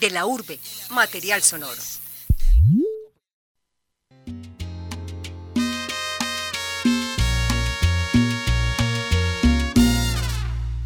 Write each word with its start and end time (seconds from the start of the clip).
De 0.00 0.10
la 0.10 0.26
urbe, 0.26 0.58
material 0.90 1.42
sonoro. 1.42 1.80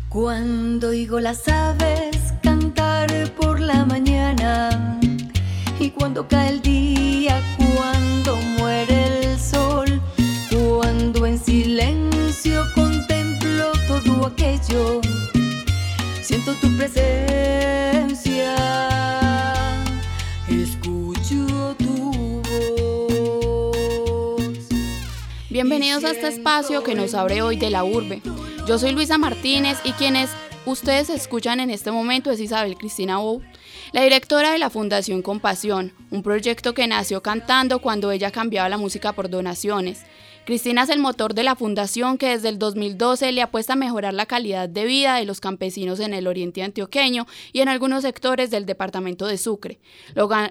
Cuando 0.09 0.91
oigo 0.91 1.19
las 1.19 1.49
aves 1.49 2.17
cantar 2.43 3.11
por 3.35 3.59
la 3.59 3.85
mañana 3.85 5.01
y 5.81 5.91
cuando 5.91 6.29
cae 6.29 6.51
el 6.51 6.63
día, 6.63 7.43
cuando 7.75 8.37
muere 8.37 9.25
el 9.25 9.41
sol, 9.41 10.01
cuando 10.51 11.27
en 11.27 11.39
silencio 11.39 12.65
contemplo 12.77 13.73
todo 13.89 14.27
aquello, 14.27 15.01
siento 16.25 16.55
tu 16.55 16.75
presencia, 16.75 18.55
escucho 20.49 21.77
tu 21.79 22.13
voz. 23.13 24.43
Bienvenidos 25.51 26.03
a 26.05 26.13
este 26.13 26.29
espacio 26.29 26.83
que 26.83 26.95
nos 26.95 27.13
abre 27.13 27.43
hoy 27.43 27.59
de 27.59 27.69
la 27.69 27.85
urbe. 27.85 28.23
Yo 28.67 28.79
soy 28.79 28.93
Luisa 28.93 29.19
Martínez 29.19 29.77
y 29.85 29.93
quienes 29.93 30.31
ustedes 30.65 31.11
escuchan 31.11 31.61
en 31.61 31.69
este 31.69 31.91
momento 31.91 32.31
es 32.31 32.41
Isabel 32.41 32.79
Cristina 32.79 33.19
Bou, 33.19 33.43
la 33.95 34.03
directora 34.03 34.51
de 34.51 34.59
la 34.59 34.71
Fundación 34.71 35.23
Compasión, 35.23 35.93
un 36.11 36.25
proyecto 36.25 36.75
que 36.75 36.89
nació 36.89 37.23
cantando 37.23 37.79
cuando 37.79 38.11
ella 38.11 38.33
cambiaba 38.33 38.69
la 38.69 38.77
música 38.77 39.13
por 39.13 39.31
donaciones. 39.31 40.03
Cristina 40.45 40.83
es 40.83 40.89
el 40.89 40.99
motor 40.99 41.33
de 41.33 41.45
la 41.45 41.55
fundación 41.55 42.19
que 42.19 42.31
desde 42.31 42.49
el 42.49 42.59
2012 42.59 43.31
le 43.31 43.41
apuesta 43.41 43.75
a 43.75 43.77
mejorar 43.77 44.13
la 44.13 44.27
calidad 44.27 44.69
de 44.69 44.85
vida 44.85 45.15
de 45.15 45.25
los 45.25 45.39
campesinos 45.39 46.01
en 46.01 46.13
el 46.13 46.27
oriente 46.27 46.65
antioqueño 46.65 47.29
y 47.53 47.61
en 47.61 47.69
algunos 47.69 48.03
sectores 48.03 48.51
del 48.51 48.67
departamento 48.67 49.29
de 49.29 49.39
Sucre, 49.39 49.79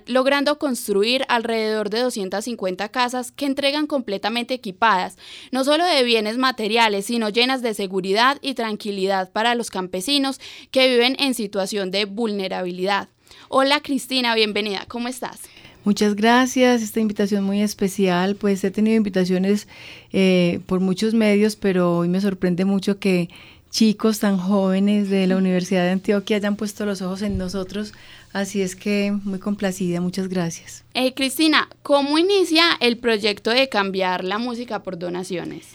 logrando 0.05 0.57
construir 0.57 1.25
alrededor 1.27 1.89
de 1.89 1.99
250 1.99 2.87
casas 2.89 3.33
que 3.33 3.45
entregan 3.45 3.87
completamente 3.87 4.53
equipadas, 4.53 5.17
no 5.51 5.65
solo 5.65 5.83
de 5.83 6.01
bienes 6.03 6.37
materiales, 6.37 7.07
sino 7.07 7.27
llenas 7.27 7.61
de 7.61 7.73
seguridad 7.73 8.37
y 8.41 8.53
tranquilidad 8.53 9.33
para 9.33 9.53
los 9.53 9.69
campesinos 9.69 10.39
que 10.71 10.87
viven 10.87 11.17
en 11.19 11.33
situación 11.33 11.91
de 11.91 12.05
vulnerabilidad. 12.05 13.09
Hola 13.49 13.81
Cristina, 13.81 14.35
bienvenida, 14.35 14.85
¿cómo 14.87 15.07
estás? 15.07 15.41
Muchas 15.85 16.15
gracias, 16.15 16.81
esta 16.81 17.01
invitación 17.01 17.43
muy 17.43 17.61
especial. 17.61 18.35
Pues 18.35 18.63
he 18.63 18.71
tenido 18.71 18.95
invitaciones 18.95 19.67
eh, 20.13 20.61
por 20.65 20.79
muchos 20.79 21.13
medios, 21.13 21.57
pero 21.57 21.97
hoy 21.97 22.07
me 22.07 22.21
sorprende 22.21 22.63
mucho 22.63 22.99
que 22.99 23.29
chicos 23.69 24.19
tan 24.19 24.37
jóvenes 24.37 25.09
de 25.09 25.27
la 25.27 25.35
Universidad 25.35 25.83
de 25.83 25.89
Antioquia 25.89 26.37
hayan 26.37 26.55
puesto 26.55 26.85
los 26.85 27.01
ojos 27.01 27.21
en 27.21 27.37
nosotros. 27.37 27.91
Así 28.31 28.61
es 28.61 28.75
que 28.75 29.11
muy 29.23 29.39
complacida, 29.39 29.99
muchas 29.99 30.29
gracias. 30.29 30.85
Eh, 30.93 31.13
Cristina, 31.13 31.67
¿cómo 31.81 32.17
inicia 32.17 32.63
el 32.79 32.97
proyecto 32.97 33.49
de 33.49 33.67
cambiar 33.67 34.23
la 34.23 34.37
música 34.37 34.83
por 34.83 34.97
donaciones? 34.97 35.69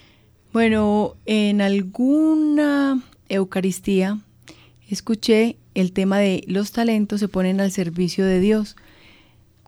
Bueno, 0.52 1.16
en 1.26 1.60
alguna 1.60 3.02
Eucaristía 3.28 4.18
escuché 4.88 5.56
el 5.80 5.92
tema 5.92 6.18
de 6.18 6.44
los 6.46 6.72
talentos 6.72 7.20
se 7.20 7.28
ponen 7.28 7.60
al 7.60 7.70
servicio 7.70 8.24
de 8.24 8.40
Dios 8.40 8.76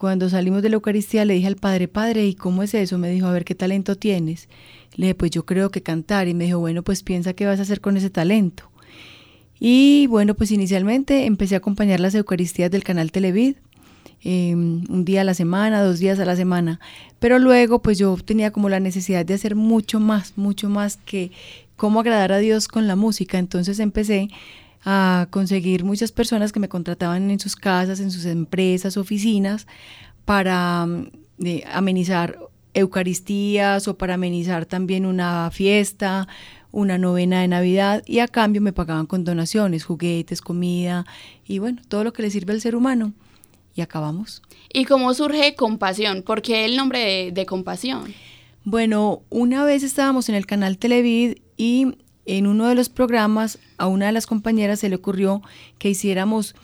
cuando 0.00 0.30
salimos 0.30 0.62
de 0.62 0.70
la 0.70 0.76
Eucaristía 0.76 1.26
le 1.26 1.34
dije 1.34 1.46
al 1.46 1.56
Padre, 1.56 1.86
Padre, 1.86 2.26
¿y 2.26 2.34
cómo 2.34 2.62
es 2.62 2.72
eso? 2.72 2.96
Me 2.96 3.10
dijo, 3.10 3.26
a 3.26 3.32
ver, 3.32 3.44
¿qué 3.44 3.54
talento 3.54 3.96
tienes? 3.96 4.48
Le 4.94 5.08
dije, 5.08 5.14
pues 5.14 5.30
yo 5.30 5.44
creo 5.44 5.70
que 5.70 5.82
cantar. 5.82 6.26
Y 6.26 6.32
me 6.32 6.46
dijo, 6.46 6.58
bueno, 6.58 6.82
pues 6.82 7.02
piensa 7.02 7.34
qué 7.34 7.44
vas 7.44 7.58
a 7.58 7.62
hacer 7.62 7.82
con 7.82 7.98
ese 7.98 8.08
talento. 8.08 8.70
Y 9.58 10.06
bueno, 10.06 10.34
pues 10.34 10.52
inicialmente 10.52 11.26
empecé 11.26 11.54
a 11.54 11.58
acompañar 11.58 12.00
las 12.00 12.14
Eucaristías 12.14 12.70
del 12.70 12.82
canal 12.82 13.12
Televid, 13.12 13.56
em, 14.22 14.84
un 14.88 15.04
día 15.04 15.20
a 15.20 15.24
la 15.24 15.34
semana, 15.34 15.82
dos 15.82 15.98
días 15.98 16.18
a 16.18 16.24
la 16.24 16.34
semana. 16.34 16.80
Pero 17.18 17.38
luego, 17.38 17.82
pues 17.82 17.98
yo 17.98 18.16
tenía 18.24 18.52
como 18.52 18.70
la 18.70 18.80
necesidad 18.80 19.26
de 19.26 19.34
hacer 19.34 19.54
mucho 19.54 20.00
más, 20.00 20.32
mucho 20.36 20.70
más 20.70 20.96
que 20.96 21.30
cómo 21.76 22.00
agradar 22.00 22.32
a 22.32 22.38
Dios 22.38 22.68
con 22.68 22.86
la 22.86 22.96
música. 22.96 23.38
Entonces 23.38 23.78
empecé 23.78 24.30
a 24.84 25.28
conseguir 25.30 25.84
muchas 25.84 26.12
personas 26.12 26.52
que 26.52 26.60
me 26.60 26.68
contrataban 26.68 27.30
en 27.30 27.40
sus 27.40 27.56
casas, 27.56 28.00
en 28.00 28.10
sus 28.10 28.24
empresas, 28.24 28.96
oficinas, 28.96 29.66
para 30.24 30.86
mm, 30.86 31.10
amenizar 31.72 32.38
Eucaristías 32.72 33.88
o 33.88 33.98
para 33.98 34.14
amenizar 34.14 34.64
también 34.64 35.04
una 35.04 35.50
fiesta, 35.50 36.28
una 36.72 36.98
novena 36.98 37.40
de 37.40 37.48
Navidad 37.48 38.02
y 38.06 38.20
a 38.20 38.28
cambio 38.28 38.60
me 38.60 38.72
pagaban 38.72 39.06
con 39.06 39.24
donaciones, 39.24 39.84
juguetes, 39.84 40.40
comida 40.40 41.04
y 41.46 41.58
bueno, 41.58 41.82
todo 41.88 42.04
lo 42.04 42.12
que 42.12 42.22
le 42.22 42.30
sirve 42.30 42.52
al 42.52 42.60
ser 42.60 42.76
humano. 42.76 43.12
Y 43.74 43.82
acabamos. 43.82 44.42
¿Y 44.72 44.84
cómo 44.84 45.14
surge 45.14 45.54
Compasión? 45.54 46.22
¿Por 46.22 46.42
qué 46.42 46.64
el 46.64 46.76
nombre 46.76 46.98
de, 46.98 47.32
de 47.32 47.46
Compasión? 47.46 48.12
Bueno, 48.64 49.22
una 49.30 49.64
vez 49.64 49.82
estábamos 49.82 50.28
en 50.28 50.34
el 50.34 50.44
canal 50.44 50.76
Televid 50.76 51.38
y 51.56 51.94
en 52.38 52.46
uno 52.46 52.66
de 52.68 52.74
los 52.74 52.88
programas 52.88 53.58
a 53.76 53.86
una 53.86 54.06
de 54.06 54.12
las 54.12 54.26
compañeras 54.26 54.80
se 54.80 54.88
le 54.88 54.96
ocurrió 54.96 55.42
que 55.78 55.90
hiciéramos 55.90 56.54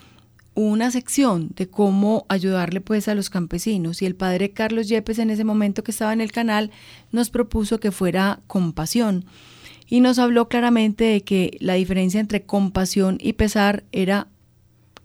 una 0.55 0.91
sección 0.91 1.51
de 1.55 1.69
cómo 1.69 2.25
ayudarle 2.29 2.81
pues 2.81 3.09
a 3.09 3.15
los 3.15 3.31
campesinos. 3.31 4.01
Y 4.01 4.07
el 4.07 4.15
padre 4.15 4.53
Carlos 4.53 4.89
Yepes 4.89 5.19
en 5.19 5.31
ese 5.31 5.45
momento 5.45 5.85
que 5.85 5.91
estaba 5.91 6.13
en 6.13 6.21
el 6.21 6.33
canal 6.33 6.71
nos 7.13 7.31
propuso 7.31 7.79
que 7.81 7.93
fuera 7.93 8.41
compasión. 8.47 9.25
Y 9.89 10.01
nos 10.01 10.19
habló 10.19 10.49
claramente 10.49 11.05
de 11.05 11.21
que 11.23 11.57
la 11.61 11.75
diferencia 11.75 12.21
entre 12.21 12.43
compasión 12.43 13.19
y 13.21 13.35
pesar 13.35 13.85
era 13.93 14.29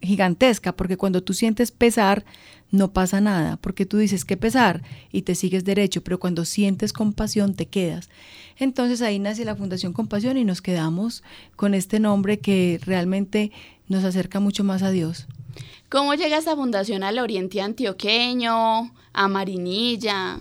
gigantesca 0.01 0.75
porque 0.75 0.97
cuando 0.97 1.23
tú 1.23 1.33
sientes 1.33 1.71
pesar 1.71 2.25
no 2.71 2.93
pasa 2.93 3.19
nada, 3.19 3.57
porque 3.57 3.85
tú 3.85 3.97
dices 3.97 4.23
que 4.25 4.37
pesar 4.37 4.81
y 5.11 5.23
te 5.23 5.35
sigues 5.35 5.65
derecho, 5.65 6.03
pero 6.03 6.19
cuando 6.19 6.45
sientes 6.45 6.93
compasión 6.93 7.53
te 7.53 7.67
quedas. 7.67 8.09
Entonces 8.57 9.01
ahí 9.01 9.19
nace 9.19 9.43
la 9.43 9.55
Fundación 9.55 9.93
Compasión 9.93 10.37
y 10.37 10.45
nos 10.45 10.61
quedamos 10.61 11.23
con 11.55 11.73
este 11.73 11.99
nombre 11.99 12.39
que 12.39 12.79
realmente 12.85 13.51
nos 13.87 14.03
acerca 14.05 14.39
mucho 14.39 14.63
más 14.63 14.83
a 14.83 14.91
Dios. 14.91 15.27
¿Cómo 15.89 16.13
llega 16.13 16.37
esta 16.37 16.55
fundación 16.55 17.03
al 17.03 17.19
Oriente 17.19 17.61
Antioqueño, 17.61 18.93
a 19.11 19.27
Marinilla? 19.27 20.39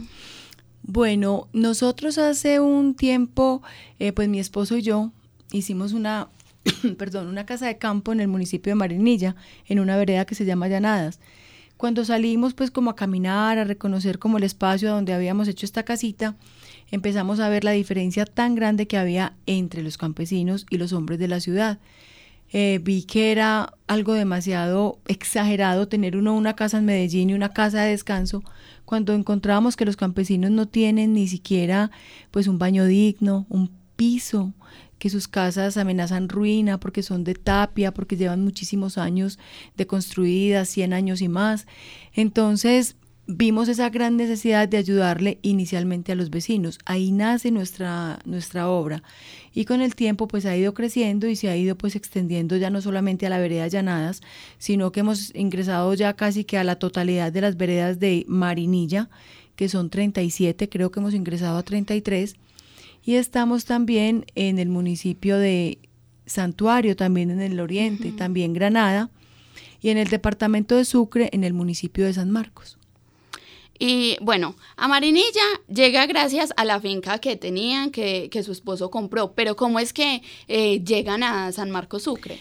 Bueno, 0.82 1.48
nosotros 1.53 2.19
hace 2.19 2.60
un 2.60 2.94
tiempo, 2.94 3.62
eh, 3.98 4.12
pues 4.12 4.28
mi 4.28 4.38
esposo 4.38 4.77
y 4.77 4.82
yo 4.82 5.10
hicimos 5.50 5.92
una, 5.92 6.28
perdón, 6.98 7.28
una 7.28 7.47
casa 7.47 7.66
de 7.66 7.78
campo 7.78 8.12
en 8.12 8.21
el 8.21 8.28
municipio 8.28 8.71
de 8.71 8.76
Marinilla, 8.76 9.37
en 9.66 9.81
una 9.81 9.97
vereda 9.97 10.25
que 10.25 10.34
se 10.34 10.44
llama 10.44 10.69
Llanadas. 10.69 11.21
Cuando 11.76 12.04
salimos 12.04 12.53
pues 12.53 12.71
como 12.71 12.91
a 12.91 12.97
caminar, 12.97 13.59
a 13.59 13.65
reconocer 13.65 14.19
como 14.19 14.37
el 14.37 14.44
espacio 14.44 14.91
donde 14.91 15.15
habíamos 15.15 15.48
hecho 15.48 15.65
esta 15.65 15.82
casita, 15.82 16.37
empezamos 16.91 17.41
a 17.41 17.48
ver 17.48 17.65
la 17.65 17.71
diferencia 17.71 18.26
tan 18.26 18.54
grande 18.54 18.87
que 18.87 18.98
había 18.98 19.34
entre 19.47 19.82
los 19.82 19.97
campesinos 19.97 20.66
y 20.69 20.76
los 20.76 20.93
hombres 20.93 21.19
de 21.19 21.28
la 21.28 21.41
ciudad. 21.41 21.78
Eh, 22.53 22.81
vi 22.82 23.04
que 23.04 23.31
era 23.31 23.75
algo 23.87 24.12
demasiado 24.12 24.98
exagerado 25.06 25.87
tener 25.87 26.16
uno 26.16 26.34
una 26.34 26.56
casa 26.56 26.78
en 26.78 26.84
Medellín 26.84 27.31
y 27.31 27.34
una 27.34 27.53
casa 27.53 27.82
de 27.82 27.91
descanso 27.92 28.42
cuando 28.84 29.15
encontrábamos 29.15 29.77
que 29.77 29.84
los 29.84 29.97
campesinos 29.97 30.50
no 30.50 30.66
tienen 30.66 31.12
ni 31.12 31.28
siquiera 31.28 31.92
pues 32.32 32.48
un 32.48 32.59
baño 32.59 32.87
digno, 32.87 33.47
un 33.48 33.71
piso, 33.94 34.53
que 35.00 35.11
sus 35.11 35.27
casas 35.27 35.78
amenazan 35.78 36.28
ruina 36.28 36.78
porque 36.78 37.03
son 37.03 37.25
de 37.25 37.34
tapia, 37.34 37.93
porque 37.93 38.16
llevan 38.16 38.44
muchísimos 38.44 38.99
años 38.99 39.38
de 39.77 39.87
construidas, 39.87 40.69
100 40.69 40.93
años 40.93 41.22
y 41.22 41.28
más. 41.28 41.66
Entonces, 42.12 42.97
vimos 43.27 43.69
esa 43.69 43.89
gran 43.89 44.19
necesidad 44.19 44.69
de 44.69 44.77
ayudarle 44.77 45.39
inicialmente 45.41 46.12
a 46.12 46.16
los 46.16 46.28
vecinos. 46.28 46.78
Ahí 46.84 47.12
nace 47.12 47.50
nuestra, 47.50 48.19
nuestra 48.27 48.69
obra. 48.69 49.03
Y 49.55 49.65
con 49.65 49.81
el 49.81 49.94
tiempo 49.94 50.28
pues 50.28 50.44
ha 50.44 50.55
ido 50.55 50.75
creciendo 50.75 51.28
y 51.28 51.34
se 51.34 51.49
ha 51.49 51.56
ido 51.56 51.77
pues 51.77 51.97
extendiendo 51.97 52.59
ya 52.59 52.69
no 52.69 52.83
solamente 52.83 53.25
a 53.27 53.31
la 53.31 53.39
vereda 53.39 53.69
Llanadas, 53.69 54.21
sino 54.59 54.93
que 54.93 55.00
hemos 55.00 55.34
ingresado 55.34 55.95
ya 55.95 56.15
casi 56.15 56.45
que 56.45 56.59
a 56.59 56.65
la 56.65 56.77
totalidad 56.77 57.33
de 57.33 57.41
las 57.41 57.57
veredas 57.57 57.98
de 58.01 58.27
Marinilla, 58.28 59.09
que 59.57 59.71
son 59.71 59.89
37, 59.89 60.69
creo 60.69 60.91
que 60.91 61.01
hemos 61.01 61.15
ingresado 61.15 61.57
a 61.57 61.63
33 61.63 62.36
y 63.04 63.14
estamos 63.14 63.64
también 63.64 64.26
en 64.34 64.58
el 64.58 64.68
municipio 64.68 65.38
de 65.38 65.78
Santuario, 66.26 66.97
también 66.97 67.30
en 67.30 67.41
el 67.41 67.58
oriente, 67.60 68.12
también 68.12 68.52
Granada, 68.52 69.10
y 69.80 69.88
en 69.88 69.98
el 69.98 70.08
departamento 70.08 70.76
de 70.76 70.84
Sucre, 70.84 71.30
en 71.32 71.44
el 71.44 71.52
municipio 71.52 72.04
de 72.04 72.12
San 72.12 72.30
Marcos. 72.30 72.76
Y 73.78 74.18
bueno, 74.20 74.56
a 74.76 74.88
Marinilla 74.88 75.42
llega 75.66 76.04
gracias 76.04 76.52
a 76.58 76.66
la 76.66 76.80
finca 76.80 77.18
que 77.18 77.36
tenían, 77.36 77.91
que, 77.91 78.28
su 78.44 78.52
esposo 78.52 78.91
compró, 78.91 79.32
pero 79.32 79.56
¿cómo 79.56 79.80
es 79.80 79.94
que 79.94 80.22
eh, 80.48 80.84
llegan 80.84 81.22
a 81.22 81.50
San 81.52 81.70
Marcos 81.70 82.02
Sucre? 82.02 82.38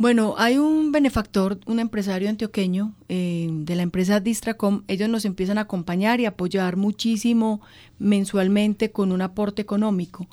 Bueno, 0.00 0.34
hay 0.38 0.56
un 0.56 0.92
benefactor, 0.92 1.60
un 1.66 1.78
empresario 1.78 2.30
antioqueño 2.30 2.94
eh, 3.10 3.50
de 3.52 3.74
la 3.74 3.82
empresa 3.82 4.18
Distracom. 4.18 4.82
Ellos 4.88 5.10
nos 5.10 5.26
empiezan 5.26 5.58
a 5.58 5.62
acompañar 5.68 6.20
y 6.20 6.24
apoyar 6.24 6.76
muchísimo 6.76 7.60
mensualmente 7.98 8.92
con 8.92 9.12
un 9.12 9.20
aporte 9.20 9.60
económico. 9.60 10.26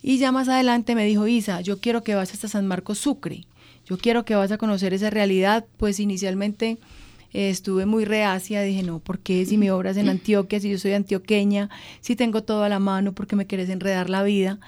Y 0.00 0.16
ya 0.16 0.32
más 0.32 0.48
adelante 0.48 0.94
me 0.94 1.04
dijo, 1.04 1.26
Isa, 1.26 1.60
yo 1.60 1.78
quiero 1.78 2.02
que 2.02 2.14
vayas 2.14 2.32
hasta 2.32 2.48
San 2.48 2.66
Marcos 2.66 3.00
Sucre. 3.00 3.44
yo 3.84 3.98
quiero 3.98 4.24
que 4.24 4.34
vas 4.34 4.50
a 4.50 4.56
conocer 4.56 4.94
esa 4.94 5.10
realidad, 5.10 5.66
pues 5.76 6.00
inicialmente 6.00 6.78
eh, 7.34 7.50
estuve 7.50 7.84
muy 7.84 8.06
reacia, 8.06 8.62
dije, 8.62 8.82
no, 8.82 8.98
¿por 8.98 9.18
qué 9.18 9.44
si 9.44 9.58
mi 9.58 9.68
obra 9.68 9.90
es 9.90 9.98
en 9.98 10.08
Antioquia, 10.08 10.58
si 10.58 10.70
yo 10.70 10.78
soy 10.78 10.94
antioqueña, 10.94 11.68
si 12.00 12.16
tengo 12.16 12.44
todo 12.44 12.62
a 12.62 12.70
la 12.70 12.78
mano, 12.78 13.12
porque 13.12 13.36
me 13.36 13.46
quieres 13.46 13.68
enredar 13.68 14.08
la 14.08 14.22
vida? 14.22 14.58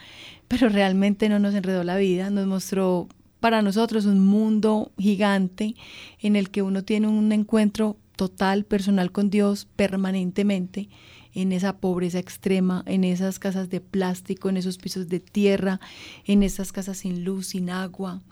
Pero 0.49 0.69
realmente 0.69 1.31
no 1.31 1.39
nos 1.39 1.55
enredó 1.55 1.83
la 1.83 1.97
vida, 1.97 2.29
nos 2.29 2.47
mostró 2.47 3.09
para 3.45 3.61
nosotros 3.61 4.07
un 4.07 4.25
mundo 4.25 4.91
gigante 4.97 5.75
en 6.19 6.35
el 6.35 6.49
que 6.49 6.63
uno 6.63 6.83
tiene 6.83 7.09
un 7.09 7.31
encuentro 7.31 7.99
total, 8.17 8.65
personal 8.65 9.13
con 9.13 9.29
Dios 9.29 9.69
permanentemente 9.77 10.89
en 11.35 11.53
esa 11.53 11.77
pobreza 11.77 12.19
extrema, 12.19 12.83
en 12.87 13.05
esas 13.05 13.39
casas 13.39 13.69
de 13.69 13.83
plástico, 13.83 14.49
en 14.49 14.57
esos 14.57 14.79
pisos 14.79 15.11
de 15.11 15.21
tierra, 15.21 15.79
en 16.25 16.43
esas 16.43 16.73
casas 16.73 16.97
sin 16.97 17.23
luz, 17.23 17.49
sin 17.49 17.69
agua, 17.69 18.23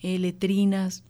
eh, 0.00 0.18
letrinas. 0.18 1.04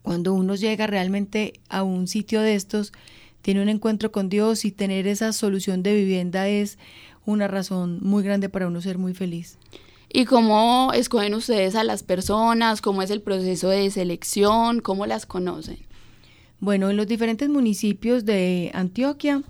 Cuando 0.00 0.32
uno 0.32 0.54
llega 0.54 0.86
realmente 0.86 1.60
a 1.68 1.82
un 1.82 2.08
sitio 2.08 2.40
de 2.40 2.54
estos, 2.54 2.94
tiene 3.42 3.60
un 3.60 3.68
encuentro 3.68 4.12
con 4.12 4.30
Dios 4.30 4.64
y 4.64 4.72
tener 4.72 5.06
esa 5.06 5.34
solución 5.34 5.82
de 5.82 5.94
vivienda 5.94 6.48
es 6.48 6.78
una 7.26 7.48
razón 7.48 7.98
muy 8.00 8.24
grande 8.24 8.48
para 8.48 8.66
uno 8.66 8.80
ser 8.80 8.96
muy 8.96 9.12
feliz. 9.12 9.58
¿Y 10.12 10.26
cómo 10.26 10.92
escogen 10.94 11.34
ustedes 11.34 11.74
a 11.74 11.84
las 11.84 12.02
personas? 12.02 12.82
¿Cómo 12.82 13.02
es 13.02 13.10
el 13.10 13.22
proceso 13.22 13.68
de 13.68 13.90
selección? 13.90 14.80
¿Cómo 14.80 15.06
las 15.06 15.24
conocen? 15.24 15.78
Bueno, 16.60 16.90
en 16.90 16.96
los 16.96 17.06
diferentes 17.06 17.48
municipios 17.48 18.24
de 18.24 18.70
Antioquia 18.74 19.42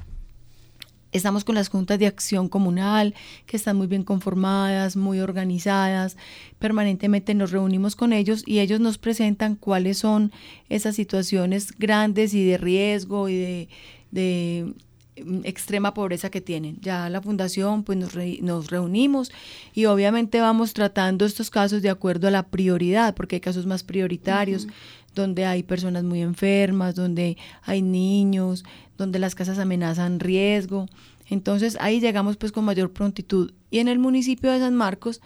Estamos 1.12 1.44
con 1.44 1.54
las 1.54 1.68
juntas 1.68 1.98
de 1.98 2.06
acción 2.06 2.48
comunal, 2.48 3.14
que 3.44 3.58
están 3.58 3.76
muy 3.76 3.86
bien 3.86 4.02
conformadas, 4.02 4.96
muy 4.96 5.20
organizadas. 5.20 6.16
Permanentemente 6.58 7.34
nos 7.34 7.50
reunimos 7.50 7.96
con 7.96 8.14
ellos 8.14 8.42
y 8.46 8.60
ellos 8.60 8.80
nos 8.80 8.96
presentan 8.96 9.56
cuáles 9.56 9.98
son 9.98 10.32
esas 10.70 10.96
situaciones 10.96 11.74
grandes 11.78 12.32
y 12.32 12.46
de 12.46 12.56
riesgo 12.56 13.28
y 13.28 13.68
de, 14.10 14.74
extrema 15.16 15.94
pobreza 15.94 16.30
que 16.30 16.40
tienen. 16.40 16.78
Ya 16.80 17.08
la 17.08 17.20
fundación, 17.20 17.84
pues 17.84 17.98
nos, 17.98 18.14
nos 18.40 18.70
reunimos 18.70 19.30
y 19.74 19.86
obviamente 19.86 20.40
vamos 20.40 20.72
tratando 20.72 21.24
estos 21.24 21.50
casos 21.50 21.82
de 21.82 21.90
acuerdo 21.90 22.28
a 22.28 22.30
la 22.30 22.44
prioridad, 22.44 23.14
porque 23.14 23.36
hay 23.36 23.40
casos 23.40 23.66
más 23.66 23.82
prioritarios. 23.82 24.66
donde 25.14 25.44
hay 25.44 25.62
personas 25.62 26.04
muy 26.04 26.22
enfermas, 26.22 26.94
donde 26.94 27.36
hay 27.64 27.82
niños, 27.82 28.64
donde 28.96 29.18
las 29.18 29.34
casas 29.34 29.58
amenazan 29.58 30.20
riesgo. 30.20 30.86
Entonces 31.28 31.76
ahí 31.80 32.00
llegamos 32.00 32.38
pues 32.38 32.50
con 32.50 32.64
mayor 32.64 32.92
prontitud. 32.92 33.52
Y 33.70 33.80
en 33.80 33.88
el 33.88 33.98
municipio 33.98 34.50
de 34.50 34.58
San 34.58 34.74
Marcos 34.74 35.20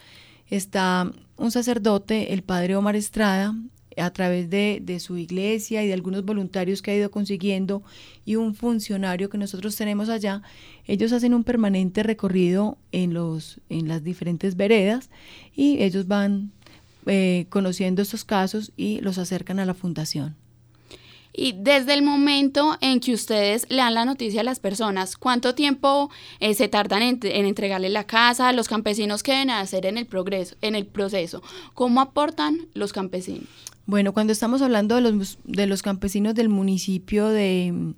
está 0.48 1.12
un 1.36 1.50
sacerdote, 1.52 2.32
el 2.32 2.42
padre 2.42 2.74
Omar 2.74 2.96
Estrada, 2.96 3.54
a 3.96 4.10
través 4.10 4.50
de, 4.50 4.80
de, 4.82 5.00
su 5.00 5.16
iglesia 5.16 5.82
y 5.82 5.86
de 5.86 5.94
algunos 5.94 6.24
voluntarios 6.24 6.82
que 6.82 6.90
ha 6.90 6.96
ido 6.96 7.10
consiguiendo 7.10 7.82
y 8.24 8.36
un 8.36 8.54
funcionario 8.54 9.30
que 9.30 9.38
nosotros 9.38 9.76
tenemos 9.76 10.08
allá, 10.08 10.42
ellos 10.86 11.12
hacen 11.12 11.34
un 11.34 11.44
permanente 11.44 12.02
recorrido 12.02 12.78
en, 12.92 13.14
los, 13.14 13.60
en 13.68 13.88
las 13.88 14.04
diferentes 14.04 14.56
veredas 14.56 15.10
y 15.54 15.82
ellos 15.82 16.06
van 16.06 16.52
eh, 17.06 17.46
conociendo 17.48 18.02
estos 18.02 18.24
casos 18.24 18.72
y 18.76 19.00
los 19.00 19.18
acercan 19.18 19.58
a 19.58 19.64
la 19.64 19.74
fundación. 19.74 20.36
Y 21.38 21.52
desde 21.52 21.92
el 21.92 22.02
momento 22.02 22.78
en 22.80 22.98
que 22.98 23.12
ustedes 23.12 23.66
le 23.68 23.76
dan 23.76 23.92
la 23.92 24.06
noticia 24.06 24.40
a 24.40 24.44
las 24.44 24.58
personas, 24.58 25.18
¿cuánto 25.18 25.54
tiempo 25.54 26.10
eh, 26.40 26.54
se 26.54 26.68
tardan 26.68 27.02
en, 27.02 27.20
entregarle 27.22 27.90
la 27.90 28.04
casa? 28.04 28.50
¿Los 28.54 28.68
campesinos 28.68 29.22
qué 29.22 29.32
deben 29.32 29.50
hacer 29.50 29.84
en 29.84 29.98
el, 29.98 30.06
progreso, 30.06 30.56
en 30.62 30.74
el 30.74 30.86
proceso? 30.86 31.42
¿Cómo 31.74 32.00
aportan 32.00 32.68
los 32.72 32.94
campesinos? 32.94 33.44
Bueno, 33.84 34.14
cuando 34.14 34.32
estamos 34.32 34.62
hablando 34.62 34.94
de 34.94 35.02
los, 35.02 35.38
de 35.44 35.66
los 35.66 35.82
campesinos 35.82 36.34
del 36.34 36.48
municipio 36.48 37.28
de, 37.28 37.92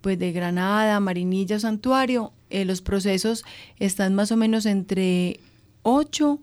pues 0.00 0.16
de 0.16 0.30
Granada, 0.30 1.00
Marinilla, 1.00 1.58
Santuario, 1.58 2.32
eh, 2.48 2.64
los 2.64 2.80
procesos 2.80 3.44
están 3.80 4.14
más 4.14 4.30
o 4.30 4.36
menos 4.36 4.66
entre 4.66 5.40
8 5.82 6.38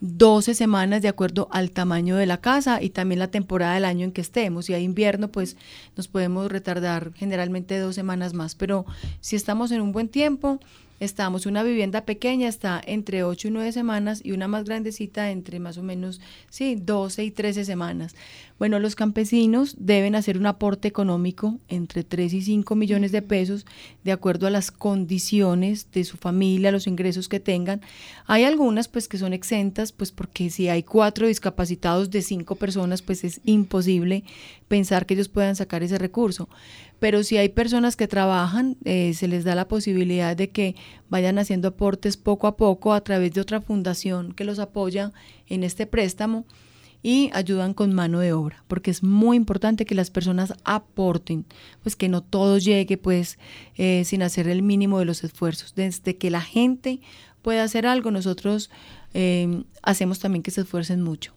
12 0.00 0.54
semanas 0.54 1.02
de 1.02 1.08
acuerdo 1.08 1.48
al 1.50 1.70
tamaño 1.70 2.16
de 2.16 2.26
la 2.26 2.40
casa 2.40 2.82
y 2.82 2.90
también 2.90 3.18
la 3.18 3.30
temporada 3.30 3.74
del 3.74 3.84
año 3.84 4.04
en 4.04 4.12
que 4.12 4.20
estemos. 4.20 4.66
Si 4.66 4.74
hay 4.74 4.84
invierno, 4.84 5.28
pues 5.28 5.56
nos 5.96 6.08
podemos 6.08 6.50
retardar 6.50 7.12
generalmente 7.14 7.78
dos 7.78 7.94
semanas 7.94 8.34
más. 8.34 8.54
Pero 8.54 8.84
si 9.20 9.36
estamos 9.36 9.70
en 9.70 9.80
un 9.80 9.92
buen 9.92 10.08
tiempo, 10.08 10.60
estamos, 11.00 11.46
una 11.46 11.62
vivienda 11.62 12.04
pequeña 12.04 12.48
está 12.48 12.80
entre 12.84 13.22
8 13.24 13.48
y 13.48 13.50
9 13.50 13.72
semanas 13.72 14.20
y 14.24 14.32
una 14.32 14.48
más 14.48 14.64
grandecita 14.64 15.30
entre 15.30 15.60
más 15.60 15.78
o 15.78 15.82
menos, 15.82 16.20
sí, 16.50 16.76
12 16.76 17.24
y 17.24 17.30
13 17.30 17.64
semanas. 17.64 18.14
Bueno, 18.58 18.78
los 18.78 18.94
campesinos 18.94 19.76
deben 19.78 20.14
hacer 20.14 20.38
un 20.38 20.46
aporte 20.46 20.88
económico 20.88 21.58
entre 21.68 22.04
3 22.04 22.32
y 22.32 22.42
5 22.42 22.74
millones 22.74 23.12
de 23.12 23.20
pesos 23.20 23.66
de 24.02 24.12
acuerdo 24.12 24.46
a 24.46 24.50
las 24.50 24.70
condiciones 24.70 25.90
de 25.92 26.04
su 26.04 26.16
familia, 26.16 26.72
los 26.72 26.86
ingresos 26.86 27.28
que 27.28 27.40
tengan. 27.40 27.82
Hay 28.26 28.44
algunas 28.44 28.88
pues 28.88 29.08
que 29.08 29.18
son 29.18 29.34
exentas, 29.34 29.92
pues 29.92 30.10
porque 30.10 30.48
si 30.48 30.68
hay 30.70 30.82
cuatro 30.82 31.26
discapacitados 31.26 32.10
de 32.10 32.22
cinco 32.22 32.56
personas, 32.56 33.02
pues 33.02 33.24
es 33.24 33.40
imposible 33.44 34.24
pensar 34.68 35.04
que 35.04 35.14
ellos 35.14 35.28
puedan 35.28 35.56
sacar 35.56 35.82
ese 35.82 35.98
recurso. 35.98 36.48
Pero 36.98 37.22
si 37.22 37.36
hay 37.36 37.50
personas 37.50 37.96
que 37.96 38.08
trabajan, 38.08 38.76
eh, 38.84 39.12
se 39.14 39.28
les 39.28 39.44
da 39.44 39.54
la 39.54 39.68
posibilidad 39.68 40.36
de 40.36 40.50
que 40.50 40.76
vayan 41.08 41.38
haciendo 41.38 41.68
aportes 41.68 42.16
poco 42.16 42.46
a 42.46 42.56
poco 42.56 42.92
a 42.92 43.02
través 43.02 43.32
de 43.32 43.40
otra 43.40 43.60
fundación 43.60 44.32
que 44.32 44.44
los 44.44 44.58
apoya 44.58 45.12
en 45.46 45.62
este 45.62 45.86
préstamo 45.86 46.46
y 47.02 47.30
ayudan 47.34 47.72
con 47.72 47.94
mano 47.94 48.18
de 48.18 48.32
obra, 48.32 48.64
porque 48.66 48.90
es 48.90 49.04
muy 49.04 49.36
importante 49.36 49.84
que 49.84 49.94
las 49.94 50.10
personas 50.10 50.54
aporten, 50.64 51.44
pues 51.82 51.94
que 51.94 52.08
no 52.08 52.20
todo 52.20 52.58
llegue 52.58 52.96
pues 52.98 53.38
eh, 53.76 54.02
sin 54.04 54.22
hacer 54.22 54.48
el 54.48 54.62
mínimo 54.62 54.98
de 54.98 55.04
los 55.04 55.22
esfuerzos. 55.22 55.76
Desde 55.76 56.16
que 56.16 56.30
la 56.30 56.40
gente 56.40 57.00
pueda 57.42 57.62
hacer 57.62 57.86
algo, 57.86 58.10
nosotros 58.10 58.70
eh, 59.14 59.62
hacemos 59.82 60.18
también 60.18 60.42
que 60.42 60.50
se 60.50 60.62
esfuercen 60.62 61.02
mucho. 61.02 61.35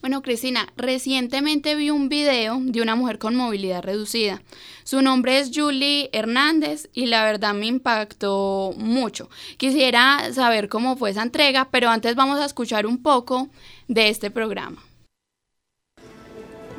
Bueno, 0.00 0.22
Cristina, 0.22 0.68
recientemente 0.76 1.74
vi 1.74 1.90
un 1.90 2.08
video 2.08 2.58
de 2.60 2.82
una 2.82 2.94
mujer 2.94 3.18
con 3.18 3.34
movilidad 3.34 3.82
reducida. 3.82 4.42
Su 4.84 5.00
nombre 5.00 5.38
es 5.38 5.50
Julie 5.54 6.10
Hernández 6.12 6.88
y 6.92 7.06
la 7.06 7.24
verdad 7.24 7.54
me 7.54 7.66
impactó 7.66 8.72
mucho. 8.76 9.30
Quisiera 9.56 10.32
saber 10.32 10.68
cómo 10.68 10.96
fue 10.96 11.10
esa 11.10 11.22
entrega, 11.22 11.68
pero 11.70 11.88
antes 11.88 12.14
vamos 12.14 12.38
a 12.38 12.44
escuchar 12.44 12.86
un 12.86 13.02
poco 13.02 13.48
de 13.88 14.08
este 14.08 14.30
programa. 14.30 14.82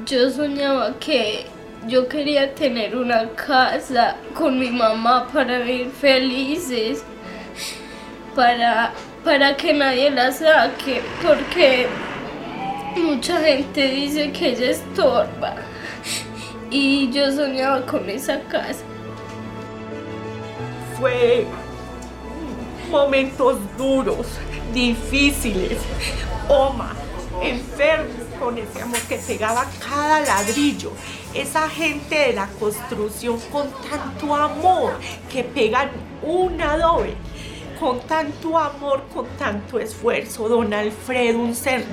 Yo 0.05 0.29
soñaba 0.29 0.97
que 0.99 1.47
yo 1.87 2.07
quería 2.07 2.53
tener 2.53 2.95
una 2.95 3.29
casa 3.31 4.15
con 4.35 4.59
mi 4.59 4.69
mamá 4.69 5.27
para 5.33 5.59
vivir 5.59 5.89
felices, 5.89 7.03
para, 8.35 8.93
para 9.23 9.57
que 9.57 9.73
nadie 9.73 10.11
la 10.11 10.31
saque, 10.31 11.01
porque 11.21 11.87
Mucha 12.97 13.39
gente 13.41 13.87
dice 13.87 14.31
que 14.31 14.49
ella 14.49 14.71
estorba 14.71 15.55
y 16.71 17.11
yo 17.11 17.31
soñaba 17.31 17.85
con 17.85 18.09
esa 18.09 18.39
casa. 18.41 18.83
Fue 20.99 21.45
momentos 22.89 23.59
duros, 23.77 24.27
difíciles. 24.73 25.77
Oma, 26.49 26.95
enfermo 27.41 28.13
con 28.39 28.57
ese 28.57 28.81
amor 28.81 28.99
que 29.01 29.17
pegaba 29.17 29.65
cada 29.87 30.21
ladrillo. 30.21 30.91
Esa 31.33 31.69
gente 31.69 32.15
de 32.15 32.33
la 32.33 32.47
construcción 32.59 33.39
con 33.51 33.69
tanto 33.89 34.35
amor 34.35 34.93
que 35.31 35.43
pegan 35.43 35.91
un 36.23 36.59
adobe 36.59 37.15
con 37.79 37.99
tanto 38.01 38.57
amor, 38.57 39.03
con 39.13 39.27
tanto 39.37 39.79
esfuerzo. 39.79 40.49
Don 40.49 40.73
Alfredo, 40.73 41.39
un 41.39 41.55
ser 41.55 41.85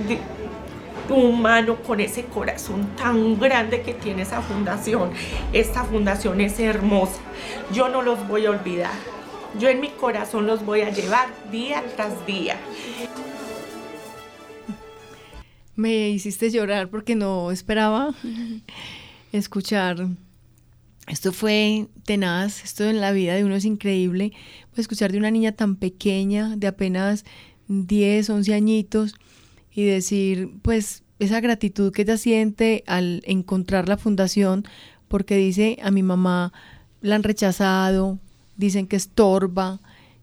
humano 1.08 1.76
con 1.76 2.00
ese 2.00 2.24
corazón 2.24 2.86
tan 2.96 3.38
grande 3.38 3.82
que 3.82 3.94
tiene 3.94 4.22
esa 4.22 4.42
fundación. 4.42 5.10
Esta 5.52 5.84
fundación 5.84 6.40
es 6.40 6.58
hermosa. 6.60 7.20
Yo 7.72 7.88
no 7.88 8.02
los 8.02 8.26
voy 8.28 8.46
a 8.46 8.50
olvidar. 8.50 8.92
Yo 9.58 9.68
en 9.68 9.80
mi 9.80 9.88
corazón 9.88 10.46
los 10.46 10.64
voy 10.64 10.80
a 10.80 10.90
llevar 10.90 11.28
día 11.50 11.82
tras 11.96 12.26
día. 12.26 12.56
Me 15.76 16.10
hiciste 16.10 16.50
llorar 16.50 16.88
porque 16.88 17.14
no 17.14 17.50
esperaba 17.50 18.14
escuchar. 19.32 20.08
Esto 21.06 21.32
fue 21.32 21.88
tenaz, 22.04 22.64
esto 22.64 22.84
en 22.84 23.00
la 23.00 23.12
vida 23.12 23.34
de 23.34 23.44
uno 23.44 23.56
es 23.56 23.64
increíble. 23.64 24.32
Pues 24.70 24.80
escuchar 24.80 25.12
de 25.12 25.18
una 25.18 25.30
niña 25.30 25.52
tan 25.52 25.76
pequeña, 25.76 26.56
de 26.56 26.66
apenas 26.66 27.24
10, 27.68 28.30
11 28.30 28.54
añitos, 28.54 29.14
y 29.74 29.84
decir, 29.84 30.50
pues, 30.62 31.02
esa 31.18 31.40
gratitud 31.40 31.92
que 31.92 32.02
ella 32.02 32.16
siente 32.16 32.84
al 32.86 33.22
encontrar 33.26 33.88
la 33.88 33.96
fundación, 33.96 34.64
porque 35.08 35.36
dice 35.36 35.78
a 35.82 35.90
mi 35.90 36.02
mamá 36.02 36.52
la 37.00 37.16
han 37.16 37.22
rechazado, 37.22 38.18
dicen 38.56 38.86
que 38.86 38.96
estorba, 38.96 39.80